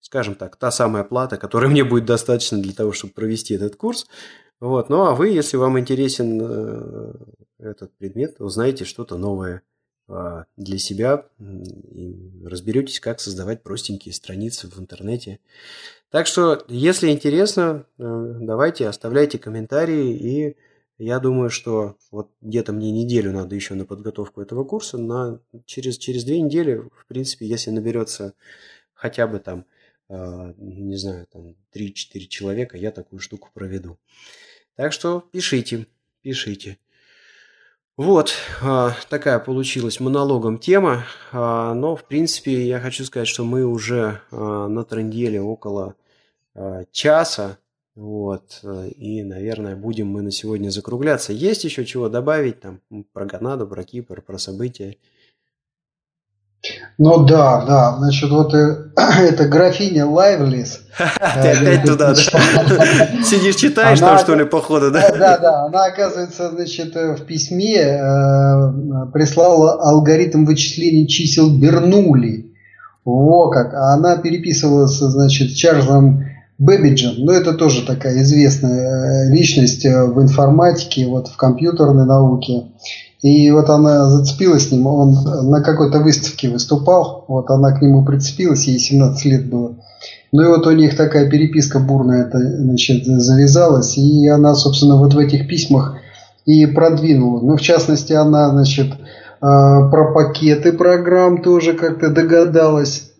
[0.00, 4.06] скажем так, та самая плата, которая мне будет достаточно для того, чтобы провести этот курс.
[4.60, 4.88] Вот.
[4.88, 6.40] Ну а вы, если вам интересен
[7.58, 9.62] этот предмет, узнаете что-то новое
[10.08, 15.40] а, для себя и разберетесь, как создавать простенькие страницы в интернете.
[16.10, 20.56] Так что, если интересно, э, давайте оставляйте комментарии, и
[20.98, 25.98] я думаю, что вот где-то мне неделю надо еще на подготовку этого курса, на, через,
[25.98, 28.34] через две недели, в принципе, если наберется
[28.94, 29.66] хотя бы там
[30.08, 31.92] не знаю, там 3-4
[32.28, 33.98] человека, я такую штуку проведу.
[34.76, 35.86] Так что пишите,
[36.22, 36.78] пишите.
[37.96, 38.34] Вот,
[39.08, 45.38] такая получилась монологом тема, но, в принципе, я хочу сказать, что мы уже на трендели
[45.38, 45.94] около
[46.92, 47.56] часа,
[47.94, 48.62] вот,
[48.96, 51.32] и, наверное, будем мы на сегодня закругляться.
[51.32, 52.82] Есть еще чего добавить там
[53.14, 54.98] про Ганаду, про Кипр, про события?
[56.98, 57.96] Ну да, да.
[57.98, 60.80] Значит, вот э, это графиня Лайвлис.
[60.96, 62.14] Ты опять туда, да?
[63.22, 65.10] Сидишь, читаешь там, что ли, походу, да?
[65.10, 65.64] Да, да.
[65.66, 72.52] Она, оказывается, значит, э, в письме э, прислала алгоритм вычисления чисел Бернули.
[73.04, 73.72] Во как.
[73.74, 76.24] А она переписывалась, значит, с Чарльзом
[76.58, 77.14] Бэбиджем.
[77.18, 82.64] Ну, это тоже такая известная личность в информатике, вот в компьютерной науке.
[83.22, 85.14] И вот она зацепилась с ним, он
[85.50, 89.74] на какой-то выставке выступал, вот она к нему прицепилась, ей 17 лет было.
[90.32, 95.14] Ну и вот у них такая переписка бурная это, значит, завязалась, и она, собственно, вот
[95.14, 95.96] в этих письмах
[96.44, 97.40] и продвинула.
[97.40, 98.92] Ну, в частности, она, значит,
[99.40, 103.12] а, про пакеты программ тоже как-то догадалась.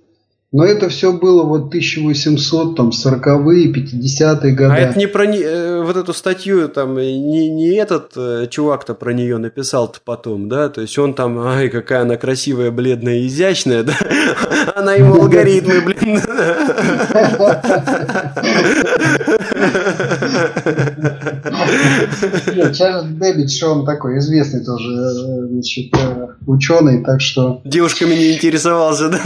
[0.52, 4.72] Но это все было вот 1800, там, 40-е, 50-е годы.
[4.72, 9.12] А это не про э, вот эту статью, там, не, не этот э, чувак-то про
[9.12, 10.68] нее написал-то потом, да?
[10.68, 13.94] То есть он там, ай, какая она красивая, бледная, изящная, да?
[14.76, 16.20] Она ему алгоритмы, блин.
[22.74, 25.92] Чарльз Бэббидж, он такой известный тоже, э, значит,
[26.46, 27.60] ученый, так что...
[27.64, 29.18] Девушками не интересовался, да?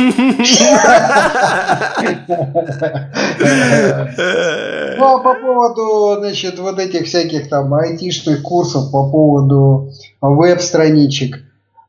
[4.99, 11.38] Ну, а по поводу, значит, вот этих всяких там айтишных курсов, по поводу веб-страничек,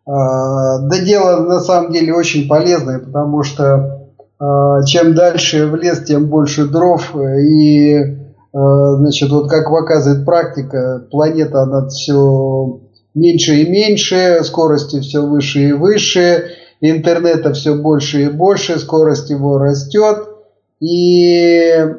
[0.05, 3.97] а, да дело на самом деле очень полезное, потому что
[4.87, 7.15] чем дальше в лес, тем больше дров.
[7.15, 8.17] И,
[8.53, 12.81] значит, вот как показывает практика, планета, она все
[13.13, 19.57] меньше и меньше, скорости все выше и выше, интернета все больше и больше, скорость его
[19.57, 20.27] растет,
[20.79, 21.97] и э,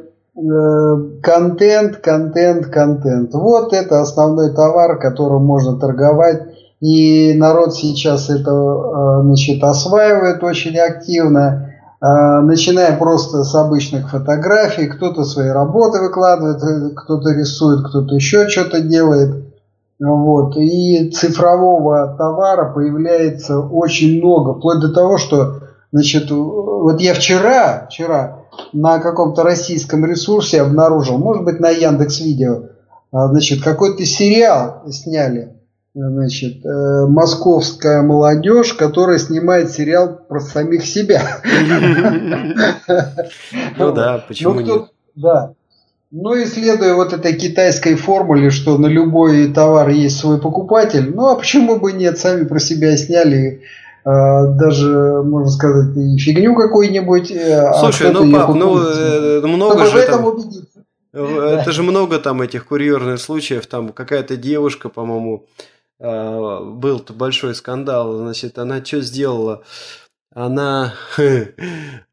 [1.23, 3.33] контент, контент, контент.
[3.35, 6.43] Вот это основной товар, которым можно торговать.
[6.81, 11.72] И народ сейчас это э, значит, осваивает очень активно, э,
[12.03, 14.89] начиная просто с обычных фотографий.
[14.89, 19.45] Кто-то свои работы выкладывает, кто-то рисует, кто-то еще что-то делает.
[20.01, 20.57] Вот.
[20.57, 25.61] И цифрового товара появляется очень много, вплоть до того, что
[25.93, 28.39] значит, вот я вчера, вчера
[28.73, 32.63] на каком-то российском ресурсе обнаружил, может быть, на Яндекс Видео,
[33.13, 35.57] а, значит, какой-то сериал сняли,
[35.95, 41.41] значит, э, московская молодежь, которая снимает сериал про самих себя.
[43.77, 44.83] Ну да, почему нет?
[45.15, 45.53] Да.
[46.11, 51.37] Ну, исследуя вот этой китайской формуле, что на любой товар есть свой покупатель, ну, а
[51.37, 53.63] почему бы нет, сами про себя сняли
[54.05, 57.31] э, даже, можно сказать, и фигню какую-нибудь.
[57.31, 60.27] Э, а Слушай, а ну, пап, ну, э, много же там...
[60.27, 60.81] Убедиться.
[61.15, 63.67] Это же много там этих курьерных случаев.
[63.67, 65.47] Там какая-то девушка, по-моему,
[66.03, 68.19] был-то большой скандал.
[68.19, 69.63] Значит, она что сделала?
[70.35, 70.95] она...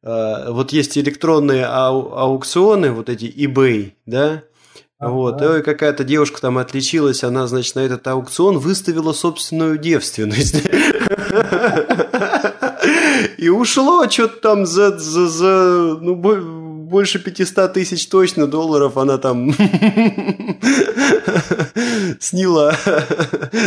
[0.03, 4.43] А, вот есть электронные ау- аукционы, вот эти eBay, да?
[4.99, 10.61] Вот, и какая-то девушка там отличилась, она, значит, на этот аукцион выставила собственную девственность.
[13.37, 16.15] И ушло что-то там за, за, за ну,
[16.89, 19.53] больше 500 тысяч точно долларов она там
[22.19, 22.73] сняла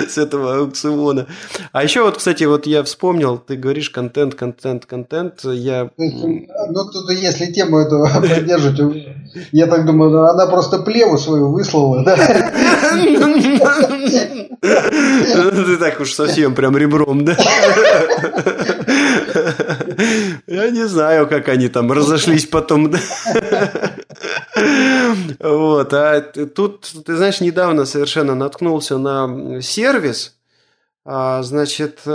[0.08, 1.26] с этого аукциона.
[1.72, 5.90] А еще вот, кстати, вот я вспомнил, ты говоришь контент, контент, контент, я...
[5.96, 9.06] Ну, тут если тему эту поддерживать,
[9.52, 12.16] я так думаю, она просто плеву свою выслала, да?
[14.62, 17.36] Ты так уж совсем прям ребром, да?
[20.52, 22.92] Я не знаю, как они там разошлись потом.
[25.40, 30.36] Вот, а тут, ты знаешь, недавно совершенно наткнулся на сервис,
[31.04, 32.10] а, значит, э,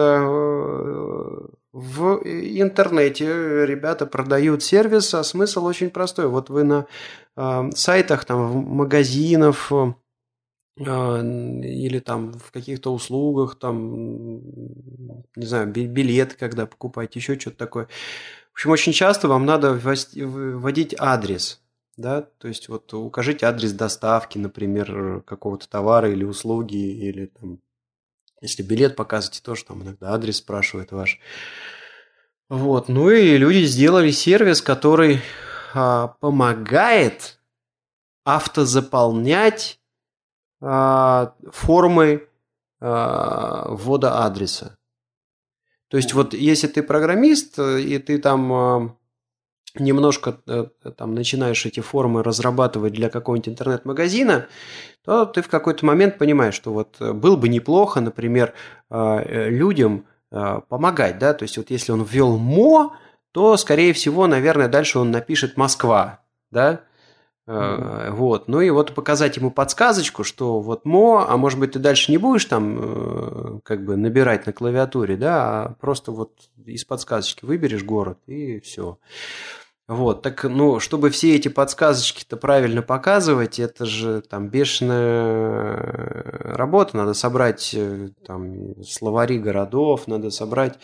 [1.73, 6.27] в интернете ребята продают сервис, а смысл очень простой.
[6.27, 6.85] Вот вы на
[7.35, 9.95] а, сайтах, там, магазинов, а,
[10.79, 14.41] или там в каких-то услугах, там,
[15.35, 17.87] не знаю, билет, когда покупаете, еще что-то такое.
[18.51, 21.61] В общем, очень часто вам надо вводить адрес,
[21.95, 27.59] да, то есть вот укажите адрес доставки, например, какого-то товара или услуги, или там,
[28.41, 31.19] если билет показываете, тоже там иногда адрес спрашивает ваш.
[32.49, 35.21] Вот, ну и люди сделали сервис, который
[35.73, 37.39] а, помогает
[38.23, 39.86] автозаполнять а,
[40.59, 42.27] формы
[42.79, 44.77] а, ввода адреса.
[45.89, 48.95] То есть вот если ты программист, и ты там а,
[49.79, 54.47] немножко э, там начинаешь эти формы разрабатывать для какого-нибудь интернет-магазина,
[55.03, 58.53] то ты в какой-то момент понимаешь, что вот э, было бы неплохо, например,
[58.89, 62.97] э, людям помогать, да, то есть вот если он ввел мо,
[63.31, 66.19] то, скорее всего, наверное, дальше он напишет Москва,
[66.51, 66.81] да,
[67.47, 68.11] Mm-hmm.
[68.11, 68.47] Вот.
[68.49, 72.17] Ну и вот показать ему подсказочку, что вот мо, а может быть ты дальше не
[72.17, 76.33] будешь там как бы набирать на клавиатуре, да, а просто вот
[76.65, 78.97] из подсказочки выберешь город и все.
[79.87, 85.77] Вот, так, ну, чтобы все эти подсказочки-то правильно показывать, это же там бешеная
[86.57, 86.97] работа.
[86.97, 90.77] Надо собрать э, там словари городов, надо собрать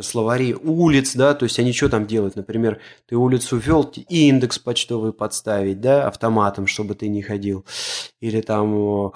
[0.00, 2.36] словари улиц, да, то есть они что там делают?
[2.36, 2.78] Например,
[3.08, 7.64] ты улицу ввел, и индекс почтовый подставить, да, автоматом, чтобы ты не ходил.
[8.20, 9.12] Или там,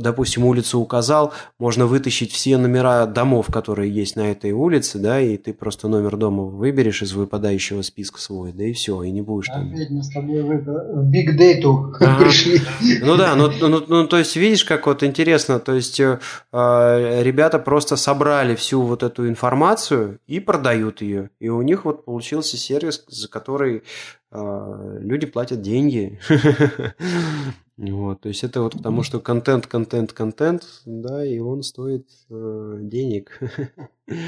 [0.00, 5.36] допустим, улицу указал, можно вытащить все номера домов, которые есть на этой улице, да, и
[5.36, 9.46] ты просто номер дома выберешь из выпадающего списка свой, да и все, и не будешь
[9.48, 9.72] там...
[9.72, 12.18] Опять мы с тобой в, Data ага.
[12.24, 12.60] пришли.
[13.02, 16.18] Ну да, ну, ну, ну то есть видишь, как вот интересно, то есть э,
[16.52, 19.59] ребята просто собрали всю вот эту информацию
[20.26, 23.82] и продают ее, и у них вот получился сервис, за который
[24.32, 26.18] э, люди платят деньги.
[27.82, 32.78] Вот, то есть это вот потому, что контент, контент, контент, да, и он стоит э,
[32.82, 33.40] денег.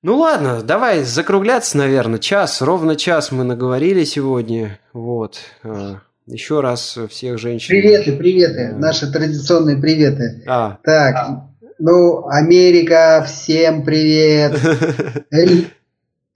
[0.00, 2.20] Ну ладно, давай закругляться, наверное.
[2.20, 4.78] Час, ровно час мы наговорили сегодня.
[4.92, 5.40] Вот.
[5.64, 7.68] А, Еще раз всех женщин.
[7.68, 8.74] Приветы, приветы.
[8.76, 10.44] Наши традиционные приветы.
[10.46, 10.78] А.
[10.84, 11.47] Так, а.
[11.78, 14.60] Ну, Америка, всем привет.
[15.30, 15.68] Эль,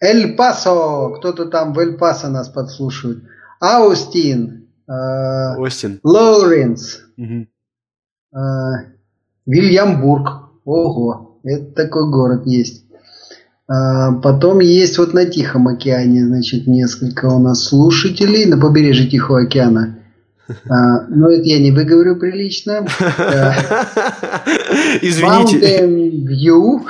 [0.01, 3.25] Эль Пасо, кто-то там в Эль Пасо нас подслушивает.
[3.61, 4.69] Аустин.
[4.89, 6.01] Э, Остин.
[6.03, 7.01] Лоуренс.
[7.17, 7.47] Угу.
[8.35, 8.39] Э,
[9.47, 10.51] Вильямбург.
[10.65, 12.85] Ого, это такой город есть.
[13.67, 19.43] А, потом есть вот на Тихом океане, значит, несколько у нас слушателей на побережье Тихого
[19.43, 19.99] океана.
[20.69, 22.87] А, но это я не выговорю прилично.
[25.01, 25.87] Извините.
[25.87, 26.83] Mountain View.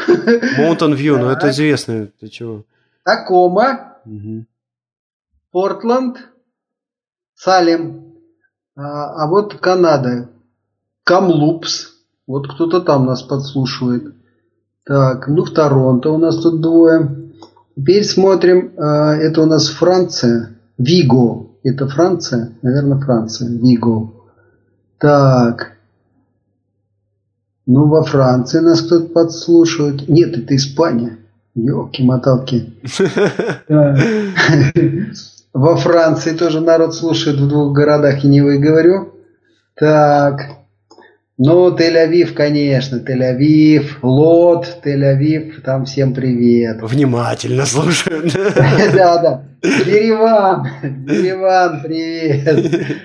[0.58, 2.08] Mountain View, ну это известно.
[2.20, 2.64] Ты чего?
[3.04, 3.98] Такома.
[5.50, 6.18] Портленд.
[7.34, 8.14] Салем.
[8.76, 10.28] А, а вот Канада.
[11.04, 11.92] Камлупс.
[12.26, 14.14] Вот кто-то там нас подслушивает.
[14.84, 17.30] Так, ну в Торонто у нас тут двое.
[17.76, 20.56] Теперь смотрим, э, это у нас Франция.
[20.78, 21.51] Виго.
[21.64, 22.52] Это Франция?
[22.62, 23.48] Наверное, Франция.
[23.48, 24.12] Виго.
[24.98, 25.76] Так.
[27.66, 30.08] Ну, во Франции нас кто-то подслушивает.
[30.08, 31.18] Нет, это Испания.
[31.54, 32.74] Ёлки-моталки.
[35.52, 39.12] Во Франции тоже народ слушает в двух городах, и не выговорю.
[39.74, 40.61] Так.
[41.38, 46.82] Ну, Тель-Авив, конечно, Тель-Авив, Лот, Тель-Авив, там всем привет.
[46.82, 48.32] Внимательно слушают.
[48.94, 49.42] Да, да.
[49.62, 50.66] Ереван,
[51.08, 52.98] Ереван, привет.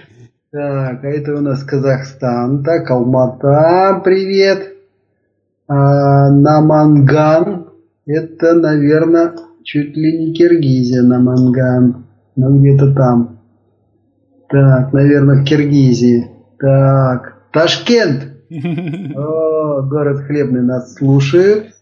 [0.52, 4.74] Так, а это у нас Казахстан, так, Алмата, привет.
[5.70, 7.68] А, Наманган,
[8.06, 12.06] это, наверное, чуть ли не Киргизия, Наманган,
[12.36, 13.40] ну где-то там.
[14.50, 16.28] Так, наверное, в Киргизии.
[16.60, 18.34] Так, Ташкент.
[19.16, 21.74] О, город хлебный нас слушает.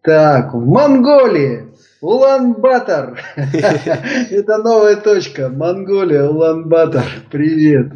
[0.00, 1.66] Так, в Монголии.
[2.00, 3.18] Улан-Батор.
[3.36, 5.50] Это новая точка.
[5.50, 7.04] Монголия, Улан-Батор.
[7.30, 7.92] Привет.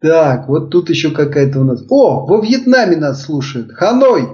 [0.00, 1.84] Так, вот тут еще какая-то у нас.
[1.90, 3.72] О, во Вьетнаме нас слушают.
[3.72, 4.26] Ханой.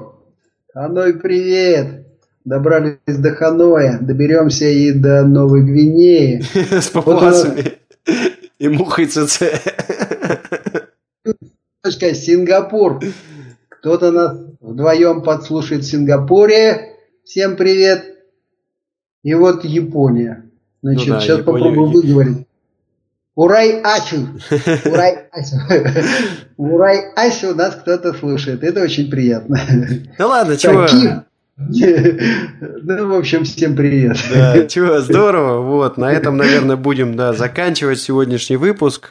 [0.73, 2.07] Ханой, привет.
[2.45, 3.99] Добрались до Ханоя.
[4.01, 6.45] Доберемся и до Новой Гвинеи.
[6.81, 7.73] С папуасами.
[8.61, 9.43] И мухой ЦЦ
[11.93, 13.01] сказать, Сингапур.
[13.68, 16.97] Кто-то нас вдвоем подслушает в Сингапуре.
[17.24, 18.05] Всем привет.
[19.22, 20.45] И вот Япония.
[20.82, 21.64] Значит, ну да, сейчас Япония...
[21.64, 22.47] попробую выговорить.
[23.34, 24.28] Урай Ачу.
[24.87, 25.57] Урай Ачу.
[26.57, 28.64] Урай Ачу нас кто-то слушает.
[28.64, 29.61] Это очень приятно.
[30.18, 30.87] Ну ладно, чего?
[31.59, 34.18] Ну, в общем, всем привет.
[34.32, 35.62] Да, чего, здорово.
[35.62, 39.11] Вот, на этом, наверное, будем да, заканчивать сегодняшний выпуск.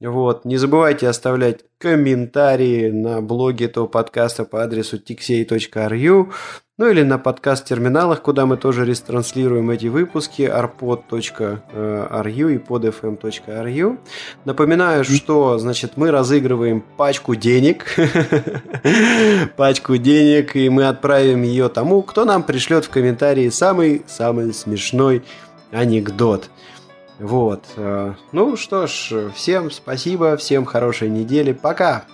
[0.00, 0.44] Вот.
[0.44, 6.32] Не забывайте оставлять комментарии на блоге этого подкаста по адресу tixey.ru
[6.78, 13.98] ну или на подкаст-терминалах, куда мы тоже ретранслируем эти выпуски arpod.ru и podfm.ru.
[14.44, 17.86] Напоминаю, что значит, мы разыгрываем пачку денег,
[19.56, 25.22] пачку денег, и мы отправим ее тому, кто нам пришлет в комментарии самый-самый смешной
[25.72, 26.50] анекдот.
[27.18, 27.64] Вот.
[28.32, 31.52] Ну что ж, всем спасибо, всем хорошей недели.
[31.52, 32.04] Пока!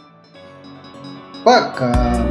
[1.44, 2.30] Пока!